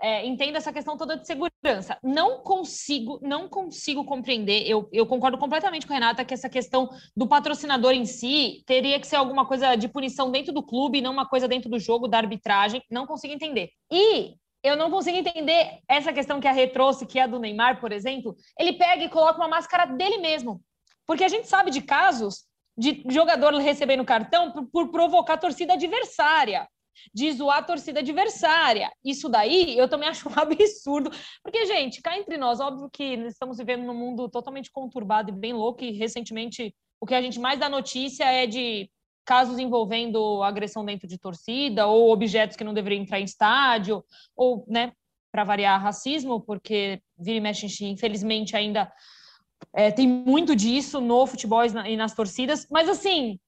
[0.00, 1.98] É, entendo essa questão toda de segurança.
[2.02, 4.62] Não consigo, não consigo compreender.
[4.66, 8.98] Eu, eu concordo completamente com a Renata que essa questão do patrocinador em si teria
[9.00, 12.08] que ser alguma coisa de punição dentro do clube, não uma coisa dentro do jogo,
[12.12, 12.82] da arbitragem.
[12.90, 13.70] Não consigo entender.
[13.90, 17.40] E eu não consigo entender essa questão que a Rê trouxe, que é a do
[17.40, 18.36] Neymar, por exemplo.
[18.58, 20.62] Ele pega e coloca uma máscara dele mesmo.
[21.06, 22.44] Porque a gente sabe de casos
[22.76, 26.68] de jogador recebendo cartão por, por provocar a torcida adversária
[27.12, 28.90] de zoar a torcida adversária.
[29.04, 31.10] Isso daí eu também acho um absurdo,
[31.42, 35.52] porque, gente, cá entre nós, óbvio que estamos vivendo num mundo totalmente conturbado e bem
[35.52, 38.88] louco, e recentemente o que a gente mais dá notícia é de
[39.24, 44.04] casos envolvendo agressão dentro de torcida ou objetos que não deveriam entrar em estádio,
[44.36, 44.92] ou, né,
[45.30, 48.92] para variar, racismo, porque vira e mexe, infelizmente, ainda
[49.72, 53.38] é, tem muito disso no futebol e nas torcidas, mas assim.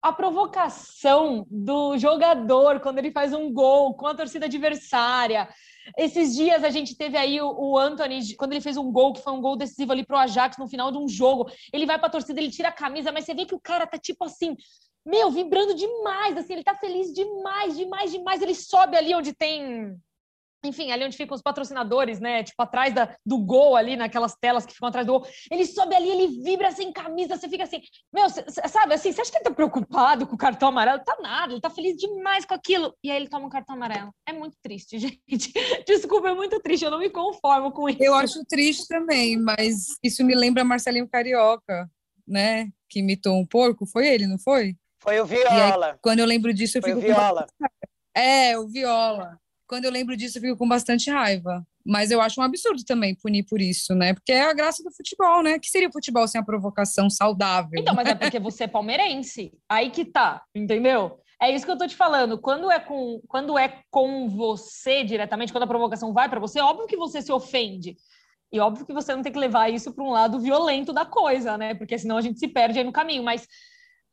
[0.00, 5.48] A provocação do jogador quando ele faz um gol com a torcida adversária,
[5.96, 9.32] esses dias a gente teve aí o, Anthony, quando ele fez um gol, que foi
[9.32, 11.50] um gol decisivo ali pro Ajax no final de um jogo.
[11.72, 13.98] Ele vai pra torcida, ele tira a camisa, mas você vê que o cara tá
[13.98, 14.56] tipo assim,
[15.04, 18.42] meu, vibrando demais, assim, ele tá feliz demais, demais, demais.
[18.42, 19.98] Ele sobe ali onde tem
[20.64, 22.42] enfim, ali onde ficam os patrocinadores, né?
[22.42, 25.26] Tipo, atrás da, do gol ali, naquelas telas que ficam atrás do gol.
[25.50, 27.80] Ele sobe ali, ele vibra sem camisa, você fica assim,
[28.12, 31.02] meu, sabe assim, você acha que ele tá preocupado com o cartão amarelo?
[31.04, 32.94] Tá nada, ele tá feliz demais com aquilo.
[33.02, 34.12] E aí ele toma um cartão amarelo.
[34.26, 35.52] É muito triste, gente.
[35.86, 38.02] Desculpa, é muito triste, eu não me conformo com isso.
[38.02, 41.88] Eu acho triste também, mas isso me lembra Marcelinho Carioca,
[42.26, 42.68] né?
[42.88, 44.76] Que imitou um porco, foi ele, não foi?
[44.98, 45.92] Foi o Viola.
[45.92, 47.46] Aí, quando eu lembro disso, eu Foi fico o Viola.
[47.58, 47.66] Com...
[48.14, 49.38] É, o Viola.
[49.66, 51.64] Quando eu lembro disso, eu fico com bastante raiva.
[51.86, 54.12] Mas eu acho um absurdo também punir por isso, né?
[54.12, 55.58] Porque é a graça do futebol, né?
[55.58, 57.78] Que seria o futebol sem a provocação saudável?
[57.78, 59.52] Então, mas é porque você é palmeirense.
[59.68, 61.20] Aí que tá, entendeu?
[61.40, 62.38] É isso que eu tô te falando.
[62.38, 66.86] Quando é com, quando é com você diretamente, quando a provocação vai para você, óbvio
[66.86, 67.96] que você se ofende.
[68.50, 71.56] E óbvio que você não tem que levar isso para um lado violento da coisa,
[71.56, 71.74] né?
[71.74, 73.22] Porque senão a gente se perde aí no caminho.
[73.22, 73.46] Mas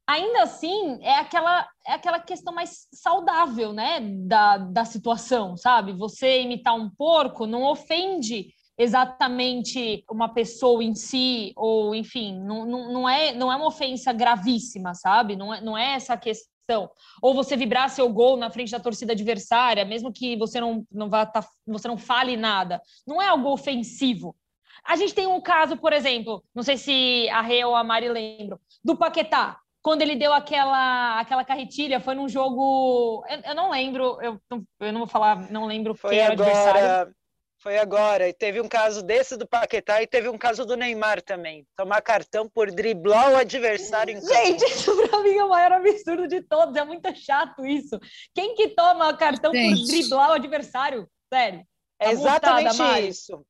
[0.07, 5.93] ainda assim é aquela é aquela questão mais saudável, né, da, da situação, sabe?
[5.93, 12.91] Você imitar um porco não ofende exatamente uma pessoa em si, ou enfim, não, não,
[12.91, 15.35] não, é, não é uma ofensa gravíssima, sabe?
[15.35, 16.89] Não é, não é essa questão.
[17.21, 21.09] Ou você vibrar seu gol na frente da torcida adversária, mesmo que você não, não
[21.09, 24.35] vá tá, você não fale nada, não é algo ofensivo.
[24.83, 28.09] A gente tem um caso, por exemplo, não sei se a Rê ou a Mari
[28.09, 33.23] lembram, do Paquetá, quando ele deu aquela, aquela carretilha, foi num jogo.
[33.29, 34.41] Eu, eu não lembro, eu,
[34.79, 37.15] eu não vou falar, não lembro foi quem era agora, o adversário.
[37.59, 38.27] Foi agora.
[38.27, 41.67] E teve um caso desse do Paquetá e teve um caso do Neymar também.
[41.77, 46.27] Tomar cartão por driblar o adversário em Gente, isso pra mim é o maior absurdo
[46.27, 46.75] de todos.
[46.75, 47.99] É muito chato isso.
[48.33, 49.81] Quem que toma cartão Gente.
[49.81, 51.07] por driblar o adversário?
[51.31, 51.63] Sério.
[51.99, 53.45] É exatamente multada, isso.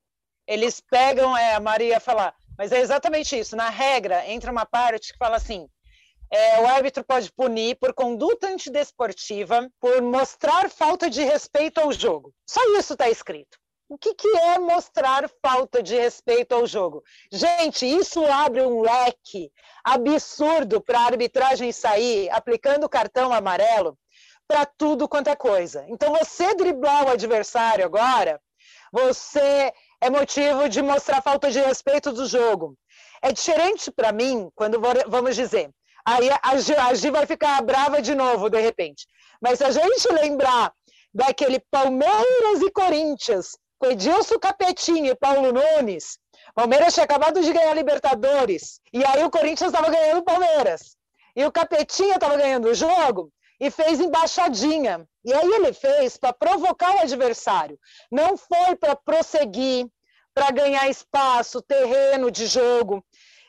[0.46, 3.56] Eles pegam, é, a Maria falar, mas é exatamente isso.
[3.56, 5.70] Na regra, entra uma parte que fala assim:
[6.36, 12.34] é, o árbitro pode punir por conduta antidesportiva, por mostrar falta de respeito ao jogo.
[12.46, 13.58] Só isso está escrito.
[13.88, 17.04] O que, que é mostrar falta de respeito ao jogo?
[17.32, 19.52] Gente, isso abre um leque
[19.84, 23.98] absurdo para a arbitragem sair aplicando cartão amarelo
[24.48, 25.86] para tudo quanto é coisa.
[25.88, 28.42] Então, você driblar o adversário agora,
[28.92, 29.72] você
[30.02, 32.76] é motivo de mostrar falta de respeito do jogo.
[33.22, 35.72] É diferente para mim quando vamos dizer,
[36.06, 39.08] aí a Gi vai ficar brava de novo de repente.
[39.42, 40.72] Mas se a gente lembrar
[41.14, 46.18] daquele Palmeiras e Corinthians com Edilson Capetinho e Paulo Nunes,
[46.54, 50.96] Palmeiras tinha acabado de ganhar a Libertadores, e aí o Corinthians estava ganhando o Palmeiras.
[51.36, 55.06] E o Capetinho estava ganhando o jogo e fez embaixadinha.
[55.24, 57.78] E aí ele fez para provocar o adversário.
[58.10, 59.88] Não foi para prosseguir,
[60.34, 63.04] para ganhar espaço, terreno de jogo.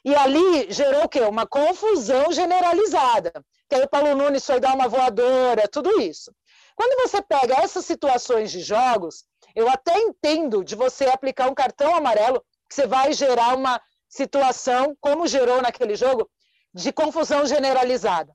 [0.06, 1.20] E ali gerou o quê?
[1.22, 3.32] Uma confusão generalizada.
[3.68, 6.32] Que aí o Paulo Nunes foi dar uma voadora, tudo isso.
[6.76, 11.92] Quando você pega essas situações de jogos, eu até entendo de você aplicar um cartão
[11.92, 16.30] amarelo, que você vai gerar uma situação, como gerou naquele jogo,
[16.72, 18.32] de confusão generalizada.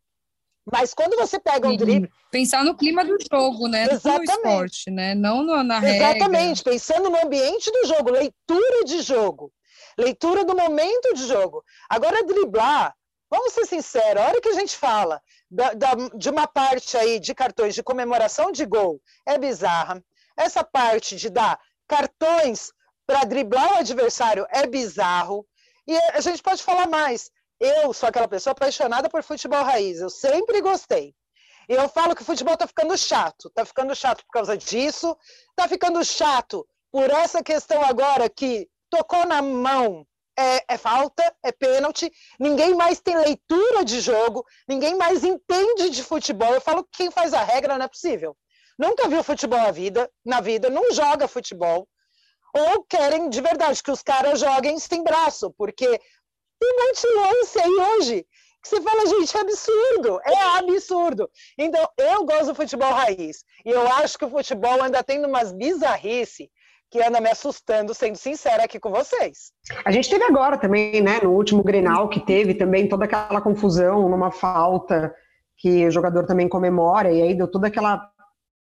[0.69, 2.11] Mas quando você pega um drible.
[2.29, 3.87] Pensar no clima do jogo, né?
[3.89, 4.27] Exatamente.
[4.27, 5.15] No esporte, né?
[5.15, 6.71] Não na Exatamente, regra.
[6.73, 9.53] pensando no ambiente do jogo, leitura de jogo,
[9.97, 11.63] leitura do momento de jogo.
[11.89, 12.95] Agora, driblar,
[13.29, 17.19] vamos ser sinceros, a hora que a gente fala da, da, de uma parte aí
[17.19, 20.03] de cartões de comemoração de gol, é bizarra.
[20.37, 22.71] Essa parte de dar cartões
[23.05, 25.45] para driblar o adversário é bizarro.
[25.85, 27.29] E a gente pode falar mais.
[27.59, 29.99] Eu sou aquela pessoa apaixonada por futebol raiz.
[29.99, 31.13] Eu sempre gostei.
[31.67, 33.49] E eu falo que o futebol está ficando chato.
[33.49, 35.17] Está ficando chato por causa disso.
[35.49, 40.05] Está ficando chato por essa questão agora que tocou na mão
[40.37, 46.03] é, é, falta, é pênalti, ninguém mais tem leitura de jogo, ninguém mais entende de
[46.03, 46.53] futebol.
[46.53, 48.35] Eu falo que quem faz a regra não é possível
[48.81, 51.87] nunca viu futebol na vida, na vida, não joga futebol,
[52.51, 57.13] ou querem de verdade que os caras joguem sem braço, porque tem um monte de
[57.13, 58.27] lance aí hoje
[58.61, 61.31] que você fala, gente, é absurdo, é absurdo.
[61.57, 65.51] Então, eu gosto do futebol raiz, e eu acho que o futebol anda tendo umas
[65.51, 66.51] bizarrice
[66.91, 69.53] que anda me assustando, sendo sincera aqui com vocês.
[69.85, 74.09] A gente teve agora também, né, no último Grenal, que teve também toda aquela confusão
[74.09, 75.15] numa falta
[75.57, 78.11] que o jogador também comemora, e aí deu toda aquela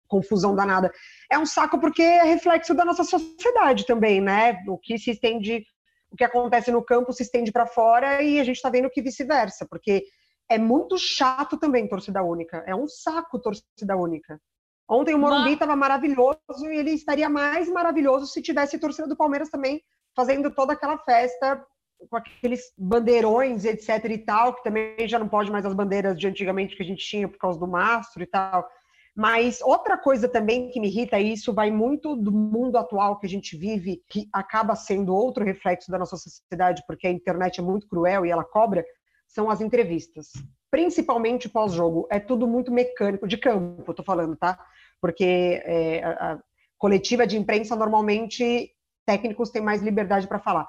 [0.07, 0.89] confusão danada.
[1.29, 4.57] É um saco porque é reflexo da nossa sociedade também, né?
[4.67, 5.65] O que se estende,
[6.09, 9.01] o que acontece no campo se estende para fora e a gente está vendo que
[9.01, 10.05] vice-versa, porque
[10.49, 12.63] é muito chato também torcida única.
[12.65, 14.39] É um saco torcida única.
[14.89, 16.39] Ontem o Morumbi estava maravilhoso
[16.69, 19.81] e ele estaria mais maravilhoso se tivesse torcida do Palmeiras também
[20.15, 21.65] fazendo toda aquela festa
[22.09, 26.27] com aqueles bandeirões, etc e tal, que também já não pode mais as bandeiras de
[26.27, 28.67] antigamente que a gente tinha por causa do mastro e tal.
[29.15, 33.25] Mas outra coisa também que me irrita, e isso vai muito do mundo atual que
[33.25, 37.63] a gente vive, que acaba sendo outro reflexo da nossa sociedade, porque a internet é
[37.63, 38.85] muito cruel e ela cobra,
[39.27, 40.29] são as entrevistas.
[40.71, 42.07] Principalmente pós-jogo.
[42.09, 44.57] É tudo muito mecânico, de campo, tô falando, tá?
[44.99, 46.39] Porque é, a, a
[46.77, 48.71] coletiva de imprensa, normalmente,
[49.05, 50.65] técnicos têm mais liberdade para falar.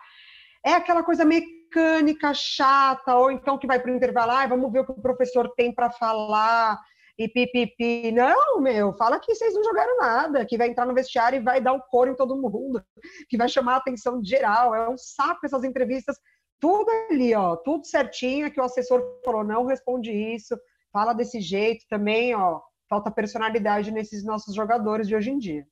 [0.64, 4.80] É aquela coisa mecânica, chata, ou então que vai para o intervalo, ah, vamos ver
[4.80, 6.78] o que o professor tem para falar
[7.18, 8.12] e pipipi.
[8.12, 11.60] Não, meu, fala que vocês não jogaram nada, que vai entrar no vestiário e vai
[11.60, 12.82] dar o um coro em todo mundo,
[13.28, 14.74] que vai chamar a atenção geral.
[14.74, 16.16] É um saco essas entrevistas,
[16.62, 20.56] tudo ali, ó, tudo certinho, que o assessor falou, não responde isso,
[20.92, 22.60] fala desse jeito também, ó.
[22.88, 25.66] Falta personalidade nesses nossos jogadores de hoje em dia.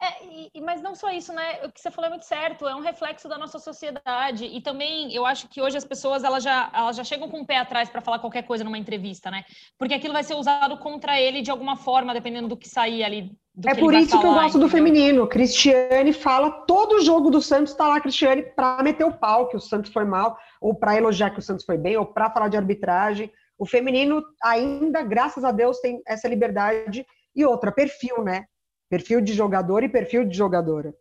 [0.00, 1.64] É, e, mas não só isso, né?
[1.64, 4.44] O que você falou é muito certo, é um reflexo da nossa sociedade.
[4.44, 7.46] E também eu acho que hoje as pessoas elas já, elas já chegam com o
[7.46, 9.44] pé atrás para falar qualquer coisa numa entrevista, né?
[9.76, 13.36] Porque aquilo vai ser usado contra ele de alguma forma, dependendo do que sair ali.
[13.66, 15.26] É por isso que eu gosto do feminino.
[15.26, 19.60] Cristiane fala, todo jogo do Santos está lá, Cristiane, para meter o pau que o
[19.60, 22.56] Santos foi mal, ou para elogiar que o Santos foi bem, ou para falar de
[22.56, 23.32] arbitragem.
[23.58, 27.04] O feminino ainda, graças a Deus, tem essa liberdade.
[27.34, 28.44] E outra, perfil, né?
[28.88, 30.94] Perfil de jogador e perfil de jogadora.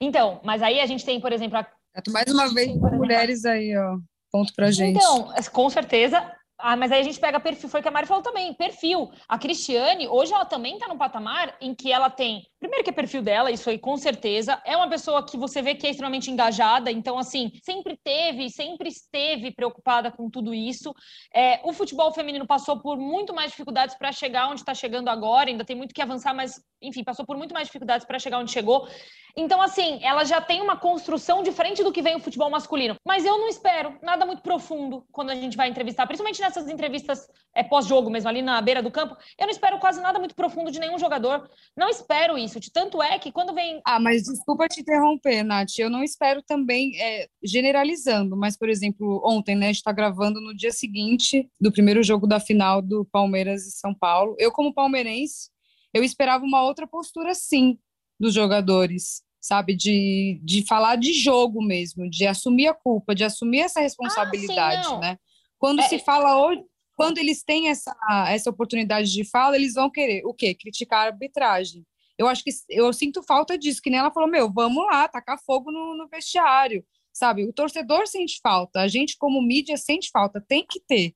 [0.00, 1.66] Então, mas aí a gente tem, por exemplo, a,
[2.08, 3.98] Mais uma vez, mulheres aí, ó.
[4.30, 4.96] Ponto pra gente.
[4.96, 6.22] Então, com certeza,
[6.58, 9.10] ah, mas aí a gente pega perfil, foi o que a Mari falou também, perfil.
[9.28, 12.92] A Cristiane, hoje ela também está num patamar em que ela tem, primeiro que é
[12.92, 16.30] perfil dela, isso aí com certeza, é uma pessoa que você vê que é extremamente
[16.30, 20.94] engajada, então assim, sempre teve, sempre esteve preocupada com tudo isso.
[21.34, 25.50] É, o futebol feminino passou por muito mais dificuldades para chegar onde está chegando agora,
[25.50, 28.52] ainda tem muito que avançar, mas enfim, passou por muito mais dificuldades para chegar onde
[28.52, 28.88] chegou.
[29.36, 32.96] Então, assim, ela já tem uma construção diferente do que vem o futebol masculino.
[33.06, 37.28] Mas eu não espero nada muito profundo quando a gente vai entrevistar, principalmente nessas entrevistas
[37.54, 39.16] é, pós-jogo mesmo, ali na beira do campo.
[39.38, 41.48] Eu não espero quase nada muito profundo de nenhum jogador.
[41.76, 42.47] Não espero isso.
[42.72, 43.80] Tanto é que quando vem.
[43.84, 45.78] Ah, mas desculpa te interromper, Nath.
[45.78, 50.40] Eu não espero também é, generalizando, mas, por exemplo, ontem, né, a gente está gravando
[50.40, 54.34] no dia seguinte do primeiro jogo da final do Palmeiras e São Paulo.
[54.38, 55.50] Eu, como palmeirense,
[55.92, 57.78] eu esperava uma outra postura, sim,
[58.18, 59.74] dos jogadores, sabe?
[59.74, 64.90] De, de falar de jogo mesmo, de assumir a culpa, de assumir essa responsabilidade, ah,
[64.90, 65.18] sim, né?
[65.58, 65.88] Quando é...
[65.88, 66.62] se fala hoje,
[66.98, 67.94] quando eles têm essa,
[68.28, 70.52] essa oportunidade de fala, eles vão querer o quê?
[70.52, 71.86] Criticar a arbitragem.
[72.18, 75.38] Eu acho que eu sinto falta disso, que nem ela falou, meu, vamos lá, tacar
[75.38, 77.46] fogo no, no vestiário, sabe?
[77.46, 81.14] O torcedor sente falta, a gente como mídia sente falta, tem que ter.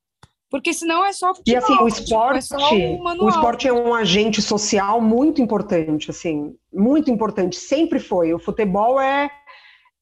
[0.49, 3.95] Porque senão é só futebol, E assim, o esporte, tipo, é o esporte é um
[3.95, 8.35] agente social muito importante, assim, muito importante, sempre foi.
[8.35, 9.31] O futebol é,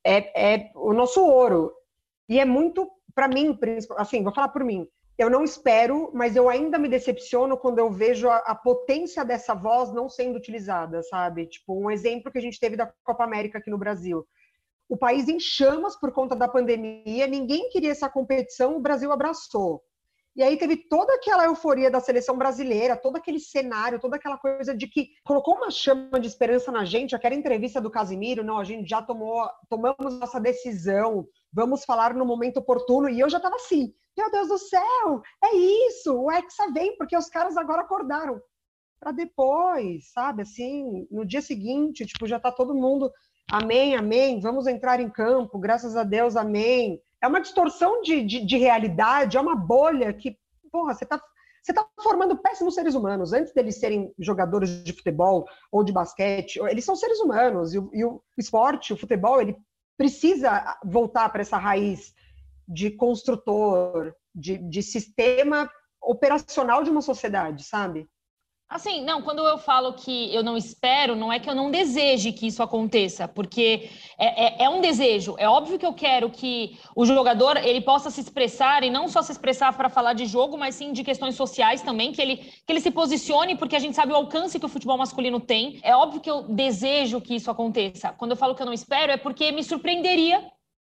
[0.05, 1.73] é, é o nosso ouro.
[2.29, 3.57] E é muito, para mim,
[3.97, 4.87] assim, vou falar por mim,
[5.21, 9.55] eu não espero, mas eu ainda me decepciono quando eu vejo a, a, potência dessa
[9.55, 11.47] voz não sendo utilizada, sabe?
[11.47, 14.27] Tipo, um exemplo que a gente teve da Copa América aqui no Brasil.
[14.89, 19.83] O país em chamas por conta da pandemia, ninguém queria essa competição, o Brasil abraçou.
[20.37, 24.75] E aí teve toda aquela euforia da seleção brasileira, todo aquele cenário, toda aquela coisa
[24.75, 28.65] de que colocou uma chama de esperança na gente, aquela entrevista do Casimiro, não, a
[28.65, 33.57] gente já tomou, tomamos nossa decisão, vamos falar no momento oportuno, e eu já estava
[33.57, 38.41] assim, meu Deus do céu, é isso, o Hexa vem, porque os caras agora acordaram.
[39.01, 43.11] Para depois, sabe, assim, no dia seguinte, tipo, já tá todo mundo,
[43.51, 48.45] amém, amém, vamos entrar em campo, graças a Deus, amém é uma distorção de, de,
[48.45, 50.39] de realidade, é uma bolha que,
[50.71, 51.21] porra, você está
[51.63, 53.33] você está formando péssimos seres humanos.
[53.35, 57.75] Antes deles serem jogadores de futebol ou de basquete, eles são seres humanos.
[57.75, 59.55] E o, e o esporte, o futebol, ele
[59.97, 62.15] precisa voltar para essa raiz
[62.67, 68.09] de construtor, de, de sistema operacional de uma sociedade, sabe?
[68.71, 72.31] Assim, não, quando eu falo que eu não espero, não é que eu não deseje
[72.31, 75.35] que isso aconteça, porque é, é, é, um desejo.
[75.39, 79.23] É óbvio que eu quero que o jogador ele possa se expressar e não só
[79.23, 82.73] se expressar para falar de jogo, mas sim de questões sociais também, que ele, que
[82.73, 85.81] ele se posicione, porque a gente sabe o alcance que o futebol masculino tem.
[85.83, 88.13] É óbvio que eu desejo que isso aconteça.
[88.13, 90.49] Quando eu falo que eu não espero, é porque me surpreenderia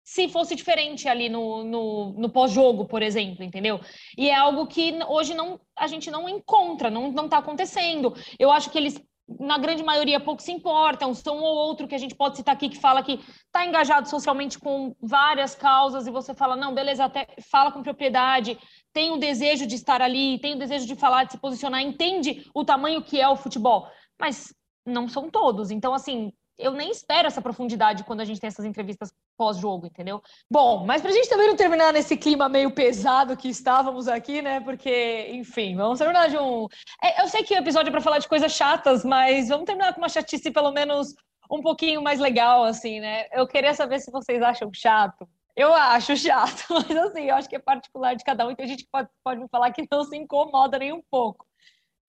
[0.06, 3.80] se fosse diferente ali no, no, no pós-jogo, por exemplo, entendeu?
[4.16, 8.14] E é algo que hoje não a gente não encontra, não está acontecendo.
[8.38, 11.94] Eu acho que eles, na grande maioria, pouco se importam, são um ou outro que
[11.94, 13.14] a gente pode citar aqui que fala que
[13.46, 18.56] está engajado socialmente com várias causas, e você fala, não, beleza, até fala com propriedade,
[18.92, 22.48] tem o desejo de estar ali, tem o desejo de falar, de se posicionar, entende
[22.54, 23.88] o tamanho que é o futebol,
[24.20, 24.54] mas
[24.86, 25.72] não são todos.
[25.72, 30.22] Então, assim, eu nem espero essa profundidade quando a gente tem essas entrevistas pós-jogo, entendeu?
[30.50, 34.42] Bom, mas para a gente também não terminar nesse clima meio pesado que estávamos aqui,
[34.42, 34.60] né?
[34.60, 36.66] Porque, enfim, vamos terminar de um.
[37.02, 39.92] É, eu sei que o episódio é para falar de coisas chatas, mas vamos terminar
[39.94, 41.14] com uma chatice pelo menos
[41.50, 43.26] um pouquinho mais legal, assim, né?
[43.32, 45.28] Eu queria saber se vocês acham chato.
[45.54, 48.84] Eu acho chato, mas assim, eu acho que é particular de cada um, tem gente
[48.84, 51.46] que pode, pode me falar que não se incomoda nem um pouco.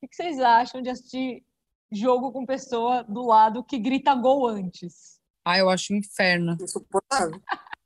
[0.01, 1.43] O que vocês acham de assistir
[1.91, 5.16] jogo com pessoa do lado que grita gol antes.
[5.47, 6.57] Ah, eu acho um inferno.
[6.61, 7.41] Insuportável.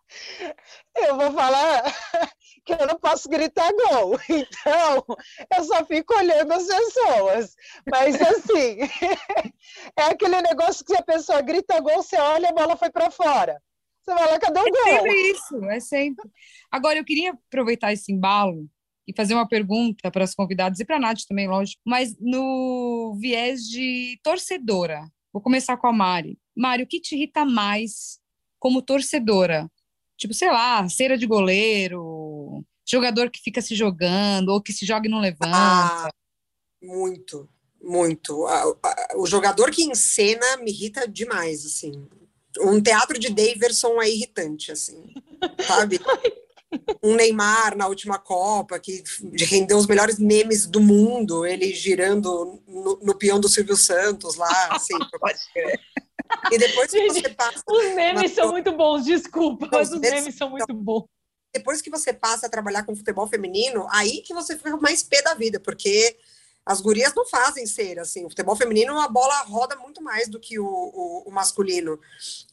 [0.93, 1.83] Eu vou falar
[2.65, 5.05] que eu não posso gritar gol, então
[5.55, 7.55] eu só fico olhando as pessoas.
[7.89, 8.77] Mas assim,
[9.97, 13.09] é aquele negócio que se a pessoa grita gol, você olha a bola foi para
[13.09, 13.61] fora.
[14.01, 14.81] Você vai lá, cadê o é gol?
[14.85, 16.29] É sempre isso, é sempre.
[16.69, 18.69] Agora, eu queria aproveitar esse embalo
[19.07, 23.17] e fazer uma pergunta para as convidadas e para a Nath também, lógico, mas no
[23.17, 25.09] viés de torcedora.
[25.33, 26.37] Vou começar com a Mari.
[26.55, 28.19] Mari, o que te irrita mais
[28.59, 29.69] como torcedora?
[30.17, 35.07] Tipo, sei lá, cera de goleiro, jogador que fica se jogando ou que se joga
[35.07, 35.49] e não levanta.
[35.53, 36.09] Ah,
[36.81, 37.49] muito,
[37.81, 38.45] muito.
[39.15, 42.07] O jogador que encena me irrita demais, assim.
[42.59, 45.13] Um teatro de Daverson é irritante, assim,
[45.65, 45.99] sabe?
[47.03, 49.03] um Neymar na última Copa, que
[49.37, 54.69] rendeu os melhores memes do mundo, ele girando no, no peão do Silvio Santos lá,
[54.71, 54.95] assim,
[56.51, 57.61] E depois que você passa.
[57.67, 61.05] Os memes são muito bons, desculpa, mas os memes são muito bons.
[61.53, 65.21] Depois que você passa a trabalhar com futebol feminino, aí que você fica mais pé
[65.21, 66.17] da vida, porque
[66.65, 68.25] as gurias não fazem ser assim.
[68.25, 71.99] O futebol feminino, a bola roda muito mais do que o, o, o masculino.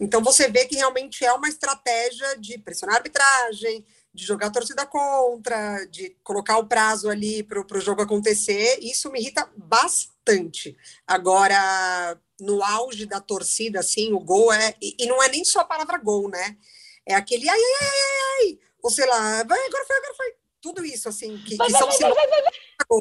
[0.00, 4.50] Então você vê que realmente é uma estratégia de pressionar a arbitragem, de jogar a
[4.50, 8.78] torcida contra, de colocar o prazo ali para o jogo acontecer.
[8.80, 10.76] Isso me irrita bastante.
[11.06, 14.74] Agora, no auge da torcida, assim, o gol é.
[14.80, 16.56] E, e não é nem só a palavra gol, né?
[17.06, 20.34] É aquele ai, ai, ai, ai, ou sei lá, vai, agora foi, agora foi.
[20.60, 22.26] Tudo isso, assim, que, que são sinônimos.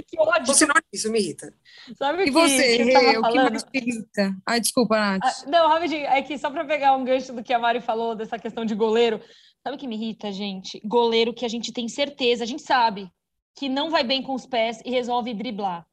[0.08, 0.54] Que ódio.
[0.94, 1.54] Isso me irrita.
[1.98, 4.36] Sabe e você, que Rê, o que mais te irrita?
[4.46, 5.22] Ai, desculpa, Nath.
[5.24, 8.16] Ah, não, rapidinho, é que só para pegar um gancho do que a Mari falou,
[8.16, 9.22] dessa questão de goleiro,
[9.64, 10.82] sabe o que me irrita, gente?
[10.86, 13.12] Goleiro que a gente tem certeza, a gente sabe
[13.56, 15.88] que não vai bem com os pés e resolve driblar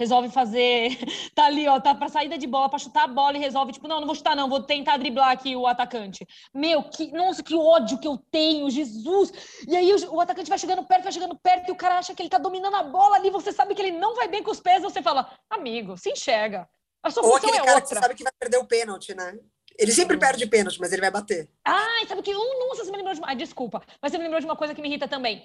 [0.00, 0.96] resolve fazer,
[1.36, 3.86] tá ali, ó, tá para saída de bola, para chutar a bola e resolve, tipo,
[3.86, 6.26] não, não vou chutar não, vou tentar driblar aqui o atacante.
[6.54, 9.30] Meu, que, nossa, que ódio que eu tenho, Jesus!
[9.68, 12.14] E aí o, o, atacante vai chegando perto, vai chegando perto e o cara acha
[12.14, 14.50] que ele tá dominando a bola ali, você sabe que ele não vai bem com
[14.50, 16.66] os pés, você fala, amigo, se enxerga.
[17.02, 17.82] A sua Ou aquele é cara outra.
[17.82, 19.38] que você sabe que vai perder o pênalti, né?
[19.78, 21.48] Ele sempre perde pênalti, mas ele vai bater.
[21.64, 24.24] Ah, sabe que um, nossa, você me lembrou de uma, ah, desculpa, mas você me
[24.24, 25.44] lembrou de uma coisa que me irrita também.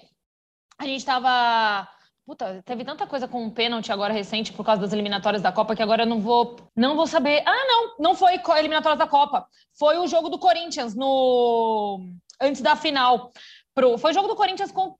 [0.78, 1.88] A gente tava
[2.26, 5.76] Puta, teve tanta coisa com o pênalti agora recente por causa das eliminatórias da Copa
[5.76, 7.40] que agora eu não vou, não vou saber.
[7.46, 9.46] Ah, não, não foi eliminatórias da Copa.
[9.78, 12.04] Foi o jogo do Corinthians no
[12.40, 13.30] antes da final.
[13.72, 13.96] Pro...
[13.96, 14.96] Foi o jogo do Corinthians com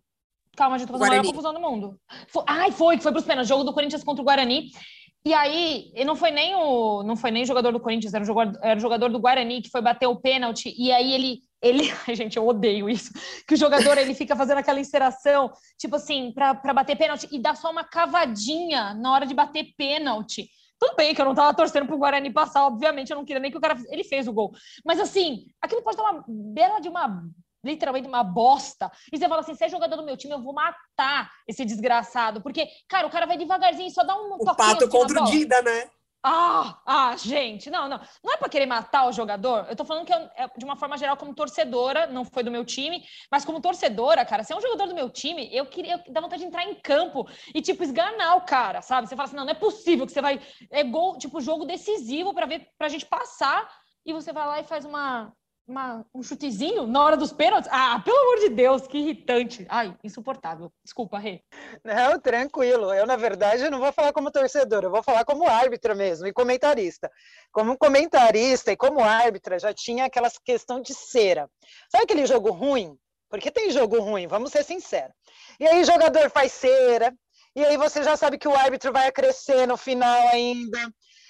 [0.56, 2.00] Calma, a gente tá fazendo a maior confusão do mundo.
[2.28, 2.44] Foi...
[2.46, 3.48] Ai, foi, foi pros pênaltis.
[3.48, 4.70] Jogo do Corinthians contra o Guarani.
[5.26, 8.60] E aí, não foi nem o não foi nem jogador do Corinthians, era o jogador,
[8.62, 10.72] era o jogador do Guarani que foi bater o pênalti.
[10.78, 11.82] E aí ele ele,
[12.14, 13.10] gente, eu odeio isso,
[13.44, 17.56] que o jogador ele fica fazendo aquela inseração, tipo assim, para bater pênalti e dá
[17.56, 20.48] só uma cavadinha na hora de bater pênalti.
[20.78, 23.50] Tudo bem que eu não tava torcendo pro Guarani passar, obviamente, eu não queria nem
[23.50, 24.52] que o cara ele fez o gol.
[24.84, 27.24] Mas assim, aquilo pode dar uma bela de uma
[27.66, 28.90] literalmente uma bosta.
[29.12, 32.40] E você fala assim: se é jogador do meu time, eu vou matar esse desgraçado.
[32.40, 35.60] Porque, cara, o cara vai devagarzinho, só dá um o pato assim contra o Dida,
[35.62, 35.90] né?
[36.28, 38.00] Ah, ah, gente, não, não.
[38.24, 39.64] Não é para querer matar o jogador.
[39.68, 42.50] Eu tô falando que eu, é de uma forma geral, como torcedora, não foi do
[42.50, 46.02] meu time, mas como torcedora, cara, se é um jogador do meu time, eu queria
[46.04, 49.06] eu, dá vontade de entrar em campo e, tipo, esganar o cara, sabe?
[49.06, 50.40] Você fala assim, não, não é possível que você vai.
[50.68, 53.70] É gol, tipo, jogo decisivo para ver pra gente passar,
[54.04, 55.32] e você vai lá e faz uma,
[55.66, 57.68] uma, um chutezinho na hora dos pênaltis?
[57.72, 59.66] Ah, pelo amor de Deus, que irritante.
[59.68, 60.72] Ai, insuportável.
[60.84, 61.42] Desculpa, Rê.
[61.84, 62.94] Não, tranquilo.
[62.94, 66.32] Eu, na verdade, não vou falar como torcedor, eu vou falar como árbitra mesmo e
[66.32, 67.10] comentarista.
[67.52, 71.50] Como comentarista e como árbitra, já tinha aquela questão de cera.
[71.90, 72.96] Sabe aquele jogo ruim?
[73.28, 75.14] Porque tem jogo ruim, vamos ser sinceros.
[75.58, 77.12] E aí, jogador faz cera,
[77.56, 80.78] e aí você já sabe que o árbitro vai crescer no final ainda.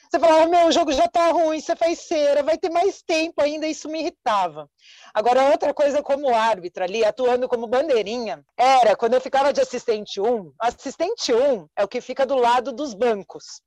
[0.09, 3.43] Você falava, meu, o jogo já tá ruim, você faz cera, vai ter mais tempo
[3.43, 4.71] ainda, isso me irritava.
[5.13, 10.21] Agora, outra coisa como árbitra ali, atuando como bandeirinha, era quando eu ficava de assistente
[10.21, 13.61] 1, assistente 1 é o que fica do lado dos bancos.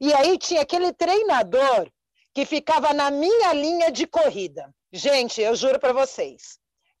[0.00, 1.88] E aí tinha aquele treinador
[2.34, 4.72] que ficava na minha linha de corrida.
[4.92, 6.58] Gente, eu juro para vocês,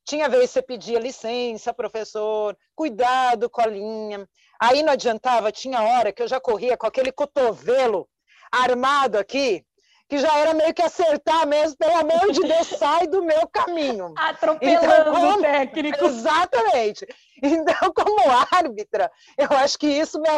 [0.08, 4.28] tinha vez que você pedia licença, professor, cuidado com a linha.
[4.60, 8.08] Aí não adiantava, tinha hora que eu já corria com aquele cotovelo
[8.52, 9.64] armado aqui,
[10.08, 14.14] que já era meio que acertar mesmo, pelo amor de Deus, sai do meu caminho.
[14.16, 15.32] Atropelando então, como...
[15.32, 16.04] o técnico.
[16.06, 17.06] Exatamente.
[17.42, 18.20] Então, como
[18.50, 20.28] árbitra, eu acho que isso me,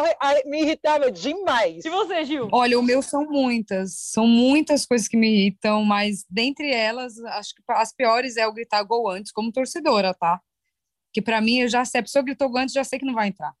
[0.45, 1.85] me irritava demais.
[1.85, 2.49] E você, Gil?
[2.51, 7.55] Olha, o meu são muitas, são muitas coisas que me irritam, mas dentre elas, acho
[7.55, 10.39] que as piores é o gritar gol antes, como torcedora, tá?
[11.13, 13.15] Que para mim, eu já sei, a pessoa gritou gol antes, já sei que não
[13.15, 13.53] vai entrar.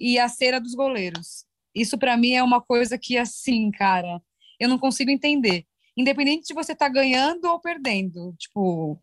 [0.00, 1.44] E a cera dos goleiros.
[1.74, 4.20] Isso para mim é uma coisa que assim, cara,
[4.60, 5.64] eu não consigo entender.
[5.96, 8.98] Independente de você estar tá ganhando ou perdendo, tipo, o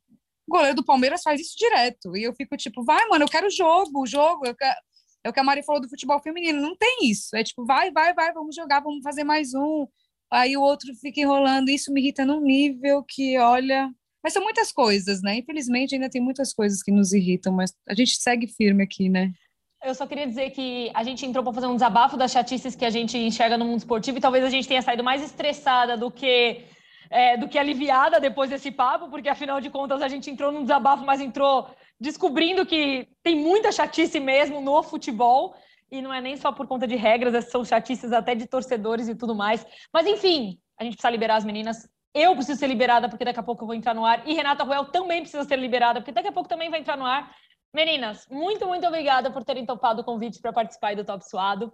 [0.47, 2.15] goleiro do Palmeiras faz isso direto.
[2.17, 4.75] E eu fico tipo, vai, mano, eu quero jogo, jogo, eu quero...
[5.23, 7.35] É o que a Mari falou do futebol feminino, não tem isso.
[7.35, 9.85] É tipo, vai, vai, vai, vamos jogar, vamos fazer mais um.
[10.31, 11.69] Aí o outro fica enrolando.
[11.69, 13.91] Isso me irrita num nível que, olha.
[14.23, 15.37] Mas são muitas coisas, né?
[15.37, 19.33] Infelizmente ainda tem muitas coisas que nos irritam, mas a gente segue firme aqui, né?
[19.81, 22.83] Eu só queria dizer que a gente entrou para fazer um desabafo das chatices que
[22.83, 26.11] a gente enxerga no mundo esportivo e talvez a gente tenha saído mais estressada do
[26.11, 26.65] que
[27.09, 30.61] é, do que aliviada depois desse papo, porque afinal de contas a gente entrou num
[30.61, 31.67] desabafo, mas entrou
[31.99, 35.55] descobrindo que tem muita chatice mesmo no futebol
[35.91, 39.15] e não é nem só por conta de regras, são chatices até de torcedores e
[39.15, 39.65] tudo mais.
[39.91, 41.89] Mas enfim, a gente precisa liberar as meninas.
[42.13, 44.63] Eu preciso ser liberada porque daqui a pouco eu vou entrar no ar e Renata
[44.63, 47.33] Ruel também precisa ser liberada porque daqui a pouco também vai entrar no ar
[47.73, 51.71] Meninas, muito, muito obrigada por terem topado o convite para participar do Top Suado.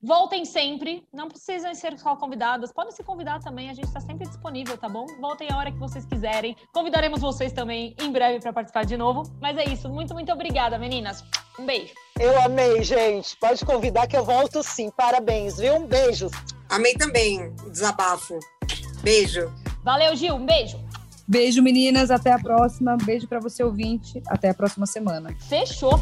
[0.00, 4.28] Voltem sempre, não precisam ser só convidadas, podem se convidar também, a gente está sempre
[4.28, 5.06] disponível, tá bom?
[5.20, 6.54] Voltem a hora que vocês quiserem.
[6.72, 9.22] Convidaremos vocês também em breve para participar de novo.
[9.40, 11.24] Mas é isso, muito, muito obrigada, meninas.
[11.58, 11.92] Um beijo.
[12.20, 13.36] Eu amei, gente.
[13.38, 14.90] Pode convidar que eu volto sim.
[14.90, 15.74] Parabéns, viu?
[15.74, 16.30] Um beijo.
[16.68, 18.38] Amei também o desabafo.
[19.02, 19.52] Beijo.
[19.82, 20.36] Valeu, Gil.
[20.36, 20.87] Um beijo.
[21.28, 22.10] Beijo, meninas.
[22.10, 22.96] Até a próxima.
[22.96, 24.22] Beijo para você, ouvinte.
[24.26, 25.34] Até a próxima semana.
[25.48, 26.00] Fechou.